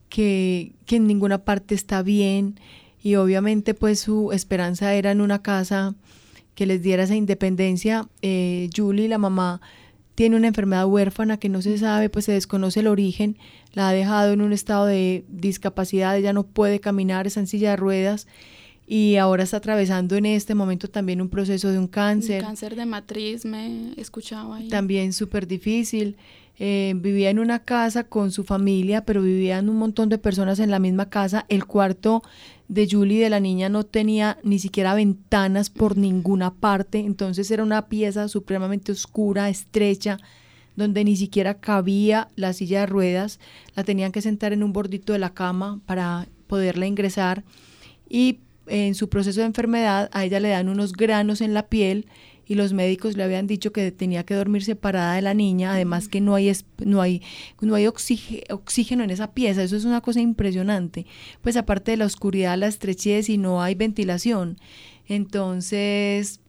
que, 0.09 0.73
que 0.85 0.97
en 0.97 1.07
ninguna 1.07 1.43
parte 1.43 1.75
está 1.75 2.01
bien, 2.01 2.59
y 3.01 3.15
obviamente 3.15 3.73
pues 3.73 3.99
su 3.99 4.31
esperanza 4.31 4.93
era 4.93 5.11
en 5.11 5.21
una 5.21 5.41
casa 5.41 5.95
que 6.55 6.65
les 6.65 6.81
diera 6.81 7.03
esa 7.03 7.15
independencia. 7.15 8.07
Eh, 8.21 8.69
Julie, 8.75 9.07
la 9.07 9.17
mamá, 9.17 9.61
tiene 10.15 10.35
una 10.35 10.47
enfermedad 10.47 10.85
huérfana 10.85 11.37
que 11.37 11.49
no 11.49 11.61
se 11.61 11.77
sabe, 11.77 12.09
pues 12.09 12.25
se 12.25 12.33
desconoce 12.33 12.81
el 12.81 12.87
origen, 12.87 13.37
la 13.73 13.89
ha 13.89 13.93
dejado 13.93 14.33
en 14.33 14.41
un 14.41 14.53
estado 14.53 14.85
de 14.85 15.23
discapacidad, 15.29 16.17
ella 16.17 16.33
no 16.33 16.43
puede 16.43 16.79
caminar, 16.79 17.25
es 17.25 17.37
en 17.37 17.47
silla 17.47 17.71
de 17.71 17.77
ruedas 17.77 18.27
y 18.93 19.15
ahora 19.15 19.43
está 19.43 19.55
atravesando 19.55 20.17
en 20.17 20.25
este 20.25 20.53
momento 20.53 20.89
también 20.89 21.21
un 21.21 21.29
proceso 21.29 21.69
de 21.69 21.79
un 21.79 21.87
cáncer. 21.87 22.41
Un 22.41 22.47
cáncer 22.47 22.75
de 22.75 22.85
matriz, 22.85 23.45
me 23.45 23.93
escuchaba 23.95 24.57
ahí. 24.57 24.67
También 24.67 25.13
súper 25.13 25.47
difícil. 25.47 26.17
Eh, 26.59 26.91
vivía 26.97 27.29
en 27.29 27.39
una 27.39 27.59
casa 27.59 28.03
con 28.03 28.31
su 28.31 28.43
familia, 28.43 29.05
pero 29.05 29.21
vivían 29.21 29.69
un 29.69 29.77
montón 29.77 30.09
de 30.09 30.17
personas 30.17 30.59
en 30.59 30.71
la 30.71 30.79
misma 30.79 31.09
casa. 31.09 31.45
El 31.47 31.63
cuarto 31.67 32.21
de 32.67 32.85
Julie, 32.91 33.23
de 33.23 33.29
la 33.29 33.39
niña, 33.39 33.69
no 33.69 33.85
tenía 33.85 34.39
ni 34.43 34.59
siquiera 34.59 34.93
ventanas 34.93 35.69
por 35.69 35.95
ninguna 35.95 36.53
parte, 36.53 36.99
entonces 36.99 37.49
era 37.49 37.63
una 37.63 37.87
pieza 37.87 38.27
supremamente 38.27 38.91
oscura, 38.91 39.47
estrecha, 39.47 40.17
donde 40.75 41.05
ni 41.05 41.15
siquiera 41.15 41.61
cabía 41.61 42.27
la 42.35 42.51
silla 42.51 42.81
de 42.81 42.87
ruedas. 42.87 43.39
La 43.73 43.85
tenían 43.85 44.11
que 44.11 44.21
sentar 44.21 44.51
en 44.51 44.63
un 44.63 44.73
bordito 44.73 45.13
de 45.13 45.19
la 45.19 45.33
cama 45.33 45.79
para 45.85 46.27
poderla 46.47 46.87
ingresar. 46.87 47.45
Y 48.09 48.39
en 48.67 48.95
su 48.95 49.09
proceso 49.09 49.41
de 49.41 49.47
enfermedad 49.47 50.09
a 50.13 50.25
ella 50.25 50.39
le 50.39 50.49
dan 50.49 50.69
unos 50.69 50.93
granos 50.93 51.41
en 51.41 51.53
la 51.53 51.67
piel 51.67 52.07
y 52.45 52.55
los 52.55 52.73
médicos 52.73 53.15
le 53.15 53.23
habían 53.23 53.47
dicho 53.47 53.71
que 53.71 53.91
tenía 53.91 54.25
que 54.25 54.33
dormir 54.33 54.63
separada 54.63 55.15
de 55.15 55.21
la 55.21 55.33
niña, 55.33 55.71
además 55.73 56.07
que 56.07 56.19
no 56.19 56.35
hay, 56.35 56.51
no 56.79 57.01
hay, 57.01 57.21
no 57.61 57.75
hay 57.75 57.87
oxígeno 57.87 59.03
en 59.03 59.09
esa 59.09 59.31
pieza, 59.31 59.63
eso 59.63 59.77
es 59.77 59.85
una 59.85 60.01
cosa 60.01 60.19
impresionante, 60.19 61.05
pues 61.41 61.55
aparte 61.55 61.91
de 61.91 61.97
la 61.97 62.05
oscuridad, 62.05 62.57
la 62.57 62.67
estrechez 62.67 63.29
y 63.29 63.37
no 63.37 63.61
hay 63.61 63.75
ventilación, 63.75 64.57
entonces 65.07 66.41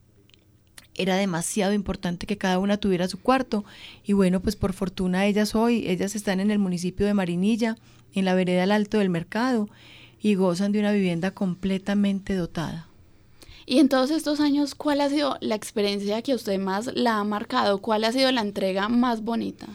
era 0.95 1.17
demasiado 1.17 1.73
importante 1.73 2.27
que 2.27 2.37
cada 2.37 2.59
una 2.59 2.77
tuviera 2.77 3.09
su 3.09 3.19
cuarto. 3.19 3.65
Y 4.05 4.13
bueno, 4.13 4.41
pues 4.41 4.57
por 4.57 4.75
fortuna 4.75 5.25
ellas 5.25 5.55
hoy, 5.55 5.85
ellas 5.89 6.15
están 6.15 6.39
en 6.39 6.51
el 6.51 6.59
municipio 6.59 7.07
de 7.07 7.15
Marinilla, 7.15 7.77
en 8.13 8.27
la 8.27 8.35
vereda 8.35 8.65
al 8.65 8.73
alto 8.73 8.99
del 8.99 9.09
mercado 9.09 9.69
y 10.23 10.35
gozan 10.37 10.73
de 10.73 10.79
una 10.79 10.93
vivienda 10.93 11.33
completamente 11.33 12.35
dotada. 12.35 12.87
Y 13.67 13.79
en 13.79 13.89
todos 13.89 14.11
estos 14.11 14.41
años, 14.41 14.75
¿cuál 14.75 15.01
ha 15.01 15.09
sido 15.09 15.37
la 15.41 15.55
experiencia 15.55 16.23
que 16.23 16.35
usted 16.35 16.59
más 16.59 16.91
la 16.95 17.19
ha 17.19 17.25
marcado? 17.25 17.79
¿Cuál 17.81 18.05
ha 18.05 18.13
sido 18.13 18.31
la 18.33 18.41
entrega 18.41 18.89
más 18.89 19.23
bonita? 19.23 19.67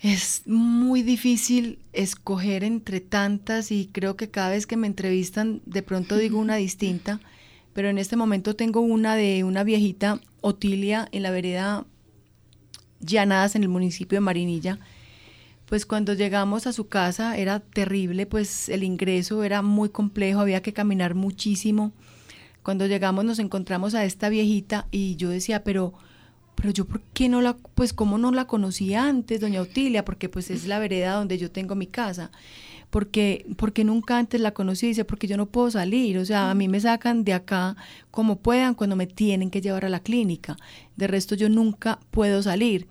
Es 0.00 0.42
muy 0.46 1.02
difícil 1.02 1.78
escoger 1.94 2.62
entre 2.62 3.00
tantas 3.00 3.70
y 3.70 3.88
creo 3.90 4.16
que 4.16 4.30
cada 4.30 4.50
vez 4.50 4.66
que 4.66 4.76
me 4.76 4.86
entrevistan 4.86 5.62
de 5.64 5.82
pronto 5.82 6.16
digo 6.16 6.38
una 6.38 6.56
distinta, 6.56 7.20
pero 7.72 7.88
en 7.88 7.98
este 7.98 8.16
momento 8.16 8.54
tengo 8.54 8.80
una 8.80 9.16
de 9.16 9.44
una 9.44 9.64
viejita, 9.64 10.20
Otilia, 10.40 11.08
en 11.12 11.22
la 11.22 11.30
vereda 11.30 11.86
Llanadas 13.00 13.54
en 13.54 13.62
el 13.62 13.68
municipio 13.68 14.16
de 14.16 14.20
Marinilla, 14.20 14.78
pues 15.74 15.86
cuando 15.86 16.14
llegamos 16.14 16.68
a 16.68 16.72
su 16.72 16.86
casa 16.86 17.36
era 17.36 17.58
terrible, 17.58 18.26
pues 18.26 18.68
el 18.68 18.84
ingreso 18.84 19.42
era 19.42 19.60
muy 19.60 19.88
complejo, 19.88 20.38
había 20.38 20.62
que 20.62 20.72
caminar 20.72 21.16
muchísimo. 21.16 21.90
Cuando 22.62 22.86
llegamos 22.86 23.24
nos 23.24 23.40
encontramos 23.40 23.96
a 23.96 24.04
esta 24.04 24.28
viejita 24.28 24.86
y 24.92 25.16
yo 25.16 25.30
decía, 25.30 25.64
pero, 25.64 25.92
pero 26.54 26.70
yo 26.70 26.84
por 26.84 27.00
qué 27.12 27.28
no 27.28 27.40
la, 27.40 27.56
pues 27.74 27.92
cómo 27.92 28.18
no 28.18 28.30
la 28.30 28.44
conocía 28.44 29.08
antes, 29.08 29.40
doña 29.40 29.62
Otilia, 29.62 30.04
porque 30.04 30.28
pues 30.28 30.48
es 30.48 30.68
la 30.68 30.78
vereda 30.78 31.14
donde 31.14 31.38
yo 31.38 31.50
tengo 31.50 31.74
mi 31.74 31.88
casa. 31.88 32.30
Porque, 32.90 33.44
porque 33.56 33.82
nunca 33.82 34.16
antes 34.16 34.40
la 34.40 34.54
conocí, 34.54 34.86
dice, 34.86 35.04
porque 35.04 35.26
yo 35.26 35.36
no 35.36 35.46
puedo 35.46 35.72
salir, 35.72 36.18
o 36.18 36.24
sea, 36.24 36.52
a 36.52 36.54
mí 36.54 36.68
me 36.68 36.78
sacan 36.78 37.24
de 37.24 37.32
acá 37.32 37.74
como 38.12 38.36
puedan 38.36 38.74
cuando 38.74 38.94
me 38.94 39.08
tienen 39.08 39.50
que 39.50 39.60
llevar 39.60 39.84
a 39.84 39.88
la 39.88 39.98
clínica, 39.98 40.56
de 40.94 41.08
resto 41.08 41.34
yo 41.34 41.48
nunca 41.48 41.98
puedo 42.12 42.44
salir. 42.44 42.86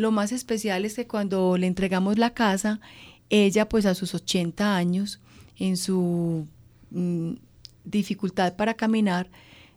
Lo 0.00 0.12
más 0.12 0.32
especial 0.32 0.86
es 0.86 0.94
que 0.94 1.06
cuando 1.06 1.58
le 1.58 1.66
entregamos 1.66 2.16
la 2.16 2.30
casa, 2.30 2.80
ella 3.28 3.68
pues 3.68 3.84
a 3.84 3.94
sus 3.94 4.14
80 4.14 4.74
años, 4.74 5.20
en 5.58 5.76
su 5.76 6.46
mm, 6.90 7.32
dificultad 7.84 8.56
para 8.56 8.72
caminar, 8.72 9.28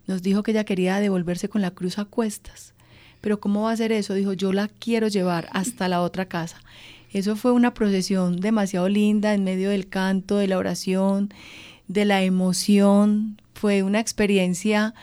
nos 0.08 0.22
dijo 0.22 0.42
que 0.42 0.52
ella 0.52 0.64
quería 0.64 1.02
devolverse 1.02 1.50
con 1.50 1.62
la 1.62 1.72
cruz 1.72 2.00
a 2.00 2.06
cuestas. 2.06 2.74
Pero 3.20 3.42
¿cómo 3.42 3.64
va 3.64 3.74
a 3.74 3.76
ser 3.76 3.92
eso? 3.92 4.14
Dijo, 4.14 4.32
yo 4.32 4.54
la 4.54 4.70
quiero 4.70 5.10
llevar 5.10 5.50
hasta 5.52 5.90
la 5.90 6.02
otra 6.02 6.30
casa. 6.30 6.62
Eso 7.12 7.36
fue 7.36 7.52
una 7.52 7.74
procesión 7.74 8.40
demasiado 8.40 8.88
linda 8.88 9.34
en 9.34 9.44
medio 9.44 9.72
del 9.72 9.90
canto, 9.90 10.38
de 10.38 10.48
la 10.48 10.58
oración, 10.58 11.34
de 11.90 12.06
la 12.06 12.24
emoción. 12.24 13.42
Fue 13.56 13.84
una 13.84 14.00
experiencia, 14.00 14.94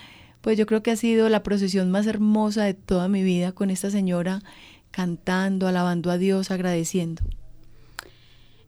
pues 0.41 0.57
yo 0.57 0.65
creo 0.65 0.83
que 0.83 0.93
ha 0.93 0.97
sido 0.97 1.29
la 1.29 1.43
procesión 1.43 1.91
más 1.91 2.07
hermosa 2.07 2.65
de 2.65 2.73
toda 2.73 3.09
mi 3.09 3.23
vida 3.23 3.53
con 3.53 3.69
esta 3.69 3.91
señora 3.91 4.43
cantando, 4.91 5.67
alabando 5.69 6.11
a 6.11 6.19
Dios, 6.19 6.51
agradeciendo. 6.51 7.23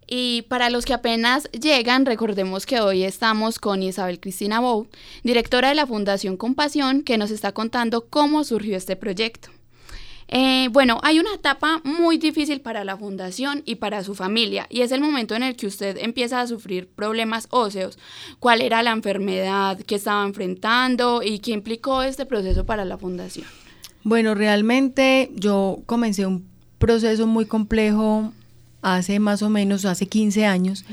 Y 0.06 0.42
para 0.42 0.68
los 0.68 0.84
que 0.84 0.92
apenas 0.92 1.50
llegan, 1.52 2.04
recordemos 2.04 2.66
que 2.66 2.80
hoy 2.80 3.02
estamos 3.02 3.58
con 3.58 3.82
Isabel 3.82 4.20
Cristina 4.20 4.60
Bou, 4.60 4.86
directora 5.22 5.70
de 5.70 5.74
la 5.74 5.86
Fundación 5.86 6.36
Compasión, 6.36 7.02
que 7.02 7.16
nos 7.16 7.30
está 7.30 7.52
contando 7.52 8.06
cómo 8.08 8.44
surgió 8.44 8.76
este 8.76 8.94
proyecto. 8.94 9.48
Eh, 10.28 10.68
bueno, 10.70 10.98
hay 11.02 11.18
una 11.18 11.34
etapa 11.34 11.80
muy 11.84 12.16
difícil 12.16 12.60
para 12.60 12.84
la 12.84 12.96
fundación 12.96 13.62
y 13.64 13.76
para 13.76 14.02
su 14.02 14.14
familia, 14.14 14.66
y 14.70 14.80
es 14.80 14.92
el 14.92 15.00
momento 15.00 15.34
en 15.34 15.42
el 15.42 15.56
que 15.56 15.66
usted 15.66 15.96
empieza 15.98 16.40
a 16.40 16.46
sufrir 16.46 16.88
problemas 16.88 17.48
óseos. 17.50 17.98
¿Cuál 18.38 18.60
era 18.60 18.82
la 18.82 18.92
enfermedad 18.92 19.78
que 19.78 19.94
estaba 19.94 20.24
enfrentando 20.24 21.22
y 21.22 21.38
qué 21.38 21.52
implicó 21.52 22.02
este 22.02 22.26
proceso 22.26 22.66
para 22.66 22.84
la 22.84 22.98
fundación? 22.98 23.46
Bueno, 24.04 24.34
realmente 24.34 25.30
yo 25.34 25.80
comencé 25.86 26.26
un 26.26 26.46
proceso 26.78 27.26
muy 27.26 27.46
complejo 27.46 28.32
hace 28.82 29.20
más 29.20 29.42
o 29.42 29.48
menos, 29.48 29.84
hace 29.84 30.06
15 30.06 30.44
años. 30.44 30.84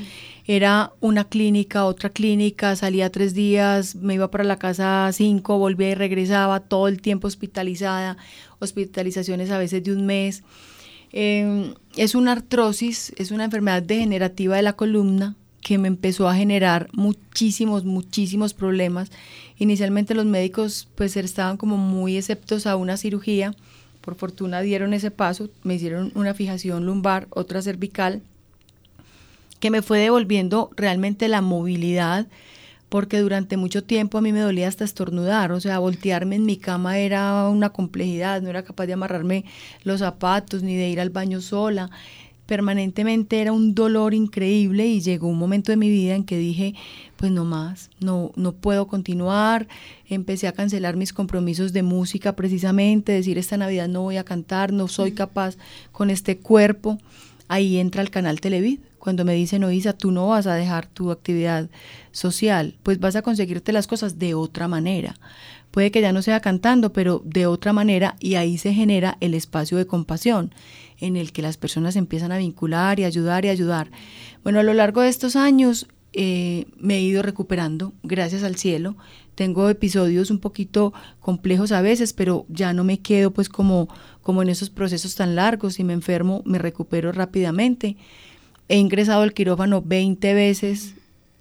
Era 0.46 0.92
una 1.00 1.24
clínica, 1.24 1.84
otra 1.84 2.10
clínica, 2.10 2.74
salía 2.76 3.10
tres 3.10 3.34
días, 3.34 3.94
me 3.96 4.14
iba 4.14 4.30
para 4.30 4.44
la 4.44 4.58
casa 4.58 5.10
cinco, 5.12 5.58
volvía 5.58 5.90
y 5.90 5.94
regresaba, 5.94 6.60
todo 6.60 6.88
el 6.88 7.00
tiempo 7.00 7.28
hospitalizada, 7.28 8.16
hospitalizaciones 8.58 9.50
a 9.50 9.58
veces 9.58 9.84
de 9.84 9.92
un 9.92 10.06
mes. 10.06 10.42
Em, 11.12 11.74
es 11.96 12.14
una 12.14 12.32
artrosis, 12.32 13.12
es 13.16 13.30
una 13.32 13.44
enfermedad 13.44 13.82
degenerativa 13.82 14.56
de 14.56 14.62
la 14.62 14.72
columna 14.74 15.36
que 15.60 15.78
me 15.78 15.88
empezó 15.88 16.28
a 16.28 16.34
generar 16.34 16.88
muchísimos, 16.92 17.84
muchísimos 17.84 18.54
problemas. 18.54 19.10
Inicialmente 19.60 20.14
los 20.14 20.24
médicos 20.24 20.88
pues 20.94 21.14
estaban 21.18 21.58
como 21.58 21.76
muy 21.76 22.16
esceptos 22.16 22.66
a 22.66 22.76
una 22.76 22.96
cirugía. 22.96 23.54
Por 24.00 24.14
fortuna 24.14 24.62
dieron 24.62 24.94
ese 24.94 25.10
paso, 25.10 25.50
me 25.64 25.74
hicieron 25.74 26.12
una 26.14 26.32
fijación 26.32 26.86
lumbar, 26.86 27.26
otra 27.28 27.60
cervical, 27.60 28.22
que 29.60 29.70
me 29.70 29.82
fue 29.82 29.98
devolviendo 29.98 30.70
realmente 30.76 31.28
la 31.28 31.42
movilidad, 31.42 32.26
porque 32.88 33.18
durante 33.18 33.58
mucho 33.58 33.84
tiempo 33.84 34.16
a 34.16 34.22
mí 34.22 34.32
me 34.32 34.40
dolía 34.40 34.66
hasta 34.66 34.84
estornudar, 34.84 35.52
o 35.52 35.60
sea, 35.60 35.78
voltearme 35.78 36.36
en 36.36 36.46
mi 36.46 36.56
cama 36.56 36.98
era 36.98 37.46
una 37.46 37.68
complejidad, 37.68 38.40
no 38.40 38.48
era 38.48 38.62
capaz 38.62 38.86
de 38.86 38.94
amarrarme 38.94 39.44
los 39.84 39.98
zapatos 39.98 40.62
ni 40.62 40.74
de 40.74 40.88
ir 40.88 41.00
al 41.00 41.10
baño 41.10 41.42
sola 41.42 41.90
permanentemente 42.50 43.40
era 43.40 43.52
un 43.52 43.76
dolor 43.76 44.12
increíble 44.12 44.84
y 44.84 45.00
llegó 45.00 45.28
un 45.28 45.38
momento 45.38 45.70
de 45.70 45.76
mi 45.76 45.88
vida 45.88 46.16
en 46.16 46.24
que 46.24 46.36
dije, 46.36 46.74
pues 47.14 47.30
no 47.30 47.44
más, 47.44 47.90
no, 48.00 48.32
no 48.34 48.50
puedo 48.50 48.88
continuar, 48.88 49.68
empecé 50.08 50.48
a 50.48 50.52
cancelar 50.52 50.96
mis 50.96 51.12
compromisos 51.12 51.72
de 51.72 51.84
música 51.84 52.34
precisamente, 52.34 53.12
decir 53.12 53.38
esta 53.38 53.56
Navidad 53.56 53.86
no 53.86 54.02
voy 54.02 54.16
a 54.16 54.24
cantar, 54.24 54.72
no 54.72 54.88
soy 54.88 55.12
capaz 55.12 55.58
con 55.92 56.10
este 56.10 56.38
cuerpo, 56.38 56.98
ahí 57.46 57.78
entra 57.78 58.02
el 58.02 58.10
canal 58.10 58.40
Televid, 58.40 58.80
cuando 58.98 59.24
me 59.24 59.34
dicen, 59.34 59.62
Oisa, 59.62 59.92
tú 59.92 60.10
no 60.10 60.26
vas 60.26 60.48
a 60.48 60.56
dejar 60.56 60.86
tu 60.86 61.12
actividad 61.12 61.70
social, 62.10 62.74
pues 62.82 62.98
vas 62.98 63.14
a 63.14 63.22
conseguirte 63.22 63.72
las 63.72 63.86
cosas 63.86 64.18
de 64.18 64.34
otra 64.34 64.66
manera. 64.66 65.14
Puede 65.70 65.92
que 65.92 66.00
ya 66.00 66.12
no 66.12 66.20
sea 66.20 66.40
cantando, 66.40 66.92
pero 66.92 67.22
de 67.24 67.46
otra 67.46 67.72
manera, 67.72 68.16
y 68.18 68.34
ahí 68.34 68.58
se 68.58 68.74
genera 68.74 69.16
el 69.20 69.34
espacio 69.34 69.78
de 69.78 69.86
compasión 69.86 70.52
en 71.00 71.16
el 71.16 71.32
que 71.32 71.42
las 71.42 71.56
personas 71.56 71.96
empiezan 71.96 72.32
a 72.32 72.38
vincular 72.38 73.00
y 73.00 73.04
ayudar 73.04 73.44
y 73.44 73.48
ayudar. 73.48 73.90
Bueno, 74.42 74.60
a 74.60 74.62
lo 74.62 74.74
largo 74.74 75.00
de 75.00 75.08
estos 75.08 75.36
años 75.36 75.86
eh, 76.12 76.66
me 76.76 76.96
he 76.96 77.02
ido 77.02 77.22
recuperando, 77.22 77.92
gracias 78.02 78.42
al 78.42 78.56
cielo. 78.56 78.96
Tengo 79.34 79.68
episodios 79.70 80.30
un 80.30 80.38
poquito 80.38 80.92
complejos 81.20 81.72
a 81.72 81.82
veces, 81.82 82.12
pero 82.12 82.46
ya 82.48 82.72
no 82.72 82.84
me 82.84 83.00
quedo 83.00 83.30
pues 83.30 83.48
como, 83.48 83.88
como 84.22 84.42
en 84.42 84.48
esos 84.48 84.70
procesos 84.70 85.14
tan 85.14 85.34
largos. 85.34 85.74
Si 85.74 85.84
me 85.84 85.92
enfermo, 85.92 86.42
me 86.44 86.58
recupero 86.58 87.12
rápidamente. 87.12 87.96
He 88.68 88.76
ingresado 88.76 89.22
al 89.22 89.32
quirófano 89.32 89.82
20 89.82 90.34
veces, 90.34 90.94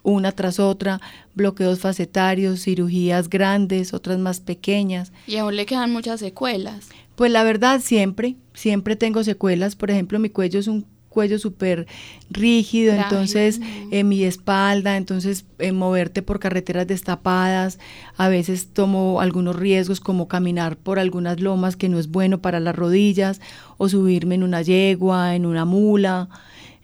una 0.04 0.32
tras 0.32 0.60
otra, 0.60 1.02
bloqueos 1.36 1.80
facetarios, 1.80 2.64
cirugías 2.64 3.30
grandes, 3.30 3.94
otras 3.94 4.18
más 4.18 4.40
pequeñas. 4.40 5.12
Y 5.28 5.38
aún 5.38 5.56
le 5.56 5.66
quedan 5.66 5.92
muchas 5.92 6.20
secuelas. 6.20 6.90
Pues 7.20 7.34
la 7.34 7.44
verdad 7.44 7.82
siempre, 7.82 8.38
siempre 8.54 8.96
tengo 8.96 9.26
secuelas. 9.26 9.76
Por 9.76 9.92
ejemplo, 9.92 10.20
mi 10.20 10.30
cuello 10.30 10.58
es 10.58 10.68
un 10.68 10.86
cuello 11.10 11.38
súper 11.38 11.86
rígido, 12.30 12.94
Frágil, 12.94 13.04
entonces 13.04 13.60
eh, 13.92 14.06
mi 14.06 14.24
espalda, 14.24 14.96
entonces 14.96 15.44
eh, 15.58 15.74
moverte 15.74 16.22
por 16.22 16.40
carreteras 16.40 16.88
destapadas, 16.88 17.78
a 18.16 18.30
veces 18.30 18.70
tomo 18.72 19.20
algunos 19.20 19.58
riesgos 19.58 20.00
como 20.00 20.30
caminar 20.30 20.78
por 20.78 20.98
algunas 20.98 21.42
lomas 21.42 21.76
que 21.76 21.90
no 21.90 22.00
es 22.00 22.08
bueno 22.08 22.40
para 22.42 22.62
las 22.62 22.74
rodillas 22.74 23.42
o 23.78 23.90
subirme 23.90 24.36
en 24.36 24.44
una 24.44 24.62
yegua, 24.62 25.36
en 25.36 25.46
una 25.46 25.66
mula. 25.66 26.30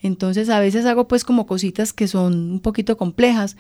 Entonces 0.02 0.50
a 0.50 0.60
veces 0.60 0.86
hago 0.86 1.08
pues 1.08 1.24
como 1.24 1.48
cositas 1.48 1.94
que 1.94 2.10
son 2.10 2.52
un 2.52 2.60
poquito 2.60 2.98
complejas, 2.98 3.56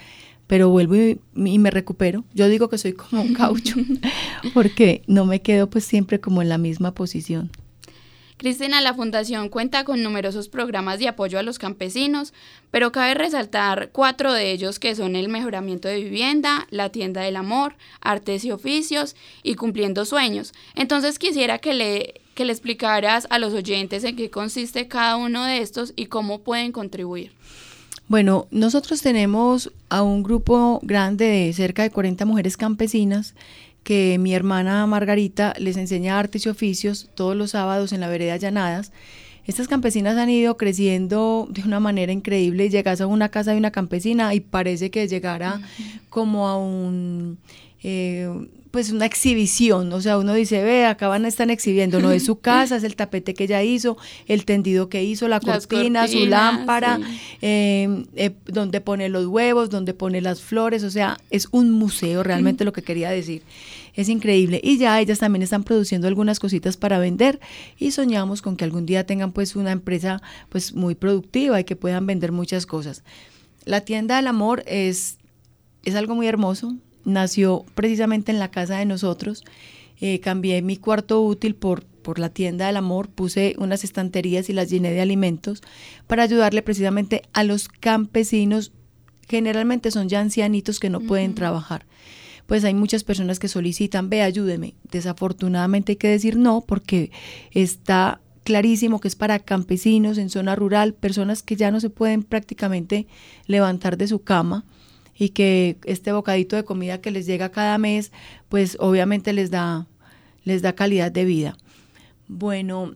pero 0.48 0.70
vuelvo 0.70 0.96
y, 0.96 1.20
y 1.36 1.60
me 1.60 1.72
recupero. 1.72 2.24
Yo 2.34 2.48
digo 2.48 2.70
que 2.70 2.78
soy 2.78 2.94
como 2.94 3.22
un 3.22 3.34
caucho, 3.34 3.76
porque 4.54 5.04
no 5.08 5.26
me 5.26 5.42
quedo 5.42 5.70
pues 5.70 5.86
siempre 5.86 6.20
como 6.20 6.42
en 6.42 6.50
la 6.50 6.58
misma 6.58 6.94
posición. 6.94 7.52
Cristina, 8.38 8.82
la 8.82 8.94
Fundación 8.94 9.48
cuenta 9.48 9.86
con 9.86 10.04
numerosos 10.04 10.50
programas 10.50 11.00
de 11.00 11.08
apoyo 11.08 11.40
a 11.40 11.44
los 11.44 11.58
campesinos, 11.58 12.34
pero 12.70 12.92
cabe 12.92 13.14
resaltar 13.14 13.92
cuatro 13.94 14.34
de 14.34 14.52
ellos 14.52 14.78
que 14.78 14.94
son 14.94 15.16
el 15.16 15.30
mejoramiento 15.30 15.88
de 15.88 16.04
vivienda, 16.04 16.68
la 16.70 16.90
tienda 16.90 17.22
del 17.22 17.38
amor, 17.38 17.76
artes 18.02 18.44
y 18.44 18.52
oficios 18.52 19.16
y 19.42 19.56
cumpliendo 19.56 20.04
sueños. 20.04 20.54
Entonces 20.76 21.18
quisiera 21.18 21.60
que 21.60 21.74
le, 21.74 22.22
que 22.34 22.44
le 22.44 22.52
explicaras 22.52 23.26
a 23.30 23.40
los 23.40 23.54
oyentes 23.54 24.04
en 24.04 24.18
qué 24.18 24.30
consiste 24.30 24.90
cada 24.90 25.16
uno 25.16 25.46
de 25.46 25.60
estos 25.60 25.94
y 25.96 26.08
cómo 26.08 26.42
pueden 26.42 26.74
contribuir. 26.74 27.32
Bueno, 28.08 28.48
nosotros 28.52 29.02
tenemos 29.02 29.72
a 29.90 30.04
un 30.04 30.22
grupo 30.22 30.80
grande 30.84 31.26
de 31.26 31.54
cerca 31.54 31.82
de 31.82 31.90
40 31.90 32.26
mujeres 32.26 32.56
campesinas 32.56 33.34
que 33.84 34.18
mi 34.20 34.36
hermana 34.36 34.86
Margarita 34.86 35.54
les 35.58 35.76
enseña 35.76 36.20
artes 36.20 36.46
y 36.46 36.50
oficios 36.50 37.10
todos 37.16 37.36
los 37.36 37.52
sábados 37.52 37.94
en 37.94 38.02
la 38.02 38.08
vereda 38.08 38.38
Llanadas. 38.38 38.92
Estas 39.48 39.68
campesinas 39.68 40.18
han 40.18 40.30
ido 40.30 40.56
creciendo 40.58 41.48
de 41.50 41.64
una 41.64 41.80
manera 41.80 42.12
increíble. 42.12 42.70
Llegas 42.70 43.02
a 43.02 43.08
una 43.08 43.30
casa 43.30 43.52
de 43.52 43.58
una 43.58 43.72
campesina 43.72 44.34
y 44.34 44.40
parece 44.40 44.92
que 44.92 45.08
llegara 45.08 45.62
como 46.10 46.48
a 46.48 46.58
un, 46.58 47.38
eh, 47.84 48.30
pues 48.76 48.92
una 48.92 49.06
exhibición. 49.06 49.94
O 49.94 50.02
sea, 50.02 50.18
uno 50.18 50.34
dice, 50.34 50.62
ve, 50.62 50.86
acá 50.86 51.08
van, 51.08 51.24
están 51.24 51.50
exhibiendo. 51.50 52.02
No 52.02 52.12
es 52.12 52.26
su 52.26 52.40
casa, 52.42 52.76
es 52.76 52.84
el 52.84 52.98
tapete 52.98 53.34
que 53.34 53.46
ella 53.46 53.64
hizo, 53.64 53.96
el 54.28 54.44
tendido 54.44 54.90
que 54.90 55.02
hizo, 55.02 55.30
la 55.30 55.40
cortina, 55.40 56.10
su 56.10 56.26
lámpara, 56.26 56.98
sí. 56.98 57.04
eh, 57.42 58.04
eh, 58.18 58.32
donde 58.44 58.82
pone 58.82 59.08
los 59.08 59.28
huevos, 59.28 59.70
donde 59.70 59.94
pone 59.94 60.20
las 60.20 60.42
flores. 60.42 60.84
O 60.84 60.92
sea, 60.92 61.18
es 61.30 61.48
un 61.52 61.72
museo 61.72 62.22
realmente 62.22 62.66
lo 62.66 62.74
que 62.74 62.82
quería 62.82 63.12
decir. 63.12 63.44
Es 63.94 64.10
increíble. 64.10 64.60
Y 64.62 64.78
ya 64.78 65.00
ellas 65.00 65.20
también 65.20 65.44
están 65.44 65.64
produciendo 65.64 66.10
algunas 66.10 66.42
cositas 66.42 66.76
para 66.76 67.00
vender 67.00 67.40
y 67.80 67.92
soñamos 67.92 68.42
con 68.42 68.58
que 68.58 68.66
algún 68.66 68.86
día 68.86 69.06
tengan 69.06 69.32
pues 69.32 69.56
una 69.56 69.72
empresa 69.72 70.22
pues 70.50 70.74
muy 70.74 70.96
productiva 70.96 71.62
y 71.62 71.64
que 71.64 71.78
puedan 71.78 72.06
vender 72.06 72.34
muchas 72.34 72.66
cosas. 72.66 73.04
La 73.64 73.80
tienda 73.80 74.18
del 74.18 74.28
amor 74.28 74.64
es, 74.68 75.18
es 75.86 75.96
algo 75.96 76.14
muy 76.14 76.28
hermoso. 76.28 76.76
Nació 77.06 77.66
precisamente 77.76 78.32
en 78.32 78.40
la 78.40 78.52
casa 78.52 78.78
de 78.78 78.86
nosotros. 78.86 79.44
Eh, 80.02 80.20
cambié 80.20 80.62
mi 80.62 80.76
cuarto 80.76 81.22
útil 81.22 81.56
por, 81.56 81.86
por 81.86 82.20
la 82.20 82.30
tienda 82.30 82.68
del 82.68 82.76
amor, 82.76 83.08
puse 83.10 83.56
unas 83.58 83.86
estanterías 83.86 84.50
y 84.50 84.54
las 84.54 84.70
llené 84.70 84.92
de 84.92 85.00
alimentos 85.00 85.62
para 86.08 86.24
ayudarle 86.24 86.62
precisamente 86.62 87.22
a 87.32 87.44
los 87.44 87.70
campesinos. 87.70 88.74
Generalmente 89.30 89.92
son 89.92 90.10
ya 90.10 90.20
ancianitos 90.20 90.80
que 90.80 90.90
no 90.90 91.00
pueden 91.00 91.34
trabajar 91.34 91.86
pues 92.46 92.64
hay 92.64 92.74
muchas 92.74 93.04
personas 93.04 93.40
que 93.40 93.48
solicitan, 93.48 94.10
ve, 94.10 94.22
ayúdeme. 94.22 94.76
Desafortunadamente 94.92 95.94
hay 95.94 95.96
que 95.96 96.10
decir 96.10 96.38
no 96.38 96.62
porque 96.62 97.12
está 97.52 98.22
clarísimo 98.44 99.02
que 99.02 99.08
es 99.08 99.16
para 99.16 99.40
campesinos 99.40 100.18
en 100.18 100.30
zona 100.30 100.56
rural, 100.56 100.94
personas 100.94 101.42
que 101.42 101.56
ya 101.56 101.72
no 101.72 101.80
se 101.80 101.90
pueden 101.90 102.24
prácticamente 102.24 103.08
levantar 103.48 103.98
de 103.98 104.08
su 104.08 104.22
cama 104.22 104.64
y 105.18 105.30
que 105.30 105.78
este 105.86 106.12
bocadito 106.12 106.56
de 106.56 106.66
comida 106.66 107.02
que 107.02 107.12
les 107.12 107.26
llega 107.26 107.50
cada 107.50 107.78
mes, 107.78 108.12
pues 108.50 108.78
obviamente 108.80 109.34
les 109.34 109.50
da, 109.52 109.88
les 110.44 110.62
da 110.62 110.74
calidad 110.74 111.12
de 111.12 111.26
vida. 111.26 111.58
Bueno, 112.28 112.94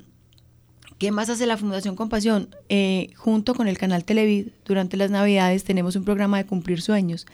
¿Qué 1.00 1.12
más 1.12 1.30
hace 1.30 1.46
la 1.46 1.56
Fundación 1.56 1.96
Compasión? 1.96 2.54
Eh, 2.68 3.12
junto 3.16 3.56
con 3.56 3.70
el 3.70 3.78
canal 3.78 4.04
Televid, 4.04 4.48
durante 4.66 4.98
las 4.98 5.10
Navidades 5.10 5.64
tenemos 5.64 5.96
un 5.96 6.04
programa 6.04 6.36
de 6.40 6.46
cumplir 6.46 6.82
sueños. 6.82 7.26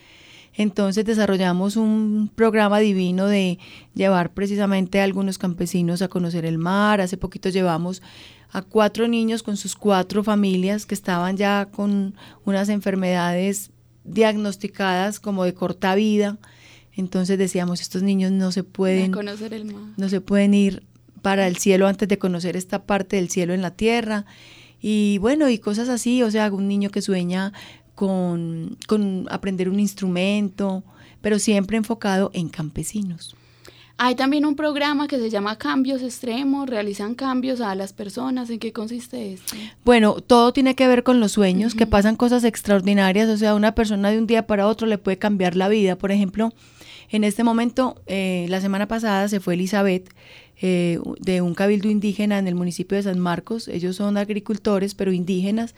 Entonces 0.53 1.03
desarrollamos 1.03 1.75
un 1.75 2.29
programa 2.35 2.77
divino 2.77 3.25
de 3.25 3.57
llevar 3.95 4.33
precisamente 4.33 5.01
a 5.01 5.03
algunos 5.03 5.39
campesinos 5.39 6.03
a 6.03 6.09
conocer 6.09 6.45
el 6.45 6.59
mar. 6.59 7.01
Hace 7.01 7.17
poquito 7.17 7.49
llevamos 7.49 8.03
a 8.51 8.61
cuatro 8.61 9.07
niños 9.07 9.41
con 9.41 9.57
sus 9.57 9.75
cuatro 9.75 10.23
familias 10.23 10.85
que 10.85 10.93
estaban 10.93 11.35
ya 11.35 11.67
con 11.71 12.13
unas 12.45 12.69
enfermedades 12.69 13.71
diagnosticadas 14.05 15.19
como 15.19 15.43
de 15.43 15.53
corta 15.53 15.95
vida. 15.95 16.37
Entonces 16.93 17.37
decíamos, 17.37 17.81
estos 17.81 18.03
niños 18.03 18.31
no 18.31 18.51
se 18.51 18.63
pueden, 18.63 19.11
conocer 19.11 19.53
el 19.53 19.65
mar. 19.65 19.93
no 19.97 20.07
se 20.07 20.21
pueden 20.21 20.53
ir 20.53 20.83
para 21.21 21.47
el 21.47 21.57
cielo 21.57 21.87
antes 21.87 22.07
de 22.07 22.17
conocer 22.17 22.55
esta 22.55 22.83
parte 22.83 23.17
del 23.17 23.29
cielo 23.29 23.53
en 23.53 23.61
la 23.61 23.71
tierra. 23.71 24.25
Y 24.81 25.17
bueno, 25.17 25.49
y 25.49 25.57
cosas 25.57 25.89
así, 25.89 26.23
o 26.23 26.31
sea, 26.31 26.51
un 26.51 26.67
niño 26.67 26.91
que 26.91 27.01
sueña 27.01 27.51
con, 27.95 28.77
con 28.87 29.25
aprender 29.29 29.67
un 29.67 29.79
instrumento, 29.79 30.83
pero 31.21 31.39
siempre 31.39 31.77
enfocado 31.77 32.29
en 32.33 32.49
campesinos. 32.49 33.35
Hay 33.97 34.15
también 34.15 34.45
un 34.45 34.57
programa 34.57 35.07
que 35.07 35.17
se 35.17 35.29
llama 35.29 35.57
Cambios 35.57 36.01
Extremos, 36.01 36.69
realizan 36.69 37.15
cambios 37.15 37.61
a 37.61 37.73
las 37.75 37.93
personas. 37.93 38.49
¿En 38.49 38.59
qué 38.59 38.73
consiste 38.73 39.33
esto? 39.33 39.55
Bueno, 39.85 40.15
todo 40.15 40.51
tiene 40.51 40.75
que 40.75 40.85
ver 40.87 41.03
con 41.03 41.21
los 41.21 41.31
sueños, 41.31 41.75
que 41.75 41.87
pasan 41.87 42.17
cosas 42.17 42.43
extraordinarias, 42.43 43.29
o 43.29 43.37
sea, 43.37 43.55
una 43.55 43.73
persona 43.73 44.11
de 44.11 44.17
un 44.17 44.27
día 44.27 44.47
para 44.47 44.67
otro 44.67 44.85
le 44.85 44.97
puede 44.97 45.17
cambiar 45.17 45.55
la 45.55 45.69
vida. 45.69 45.97
Por 45.97 46.11
ejemplo, 46.11 46.53
en 47.09 47.23
este 47.23 47.45
momento, 47.45 48.01
eh, 48.05 48.45
la 48.49 48.59
semana 48.59 48.87
pasada 48.87 49.29
se 49.29 49.39
fue 49.39 49.53
Elizabeth 49.53 50.09
eh, 50.61 50.99
de 51.21 51.41
un 51.41 51.53
cabildo 51.53 51.89
indígena 51.89 52.37
en 52.37 52.47
el 52.47 52.55
municipio 52.55 52.97
de 52.97 53.03
San 53.03 53.19
Marcos. 53.19 53.69
Ellos 53.69 53.95
son 53.95 54.17
agricultores, 54.17 54.93
pero 54.93 55.13
indígenas. 55.13 55.73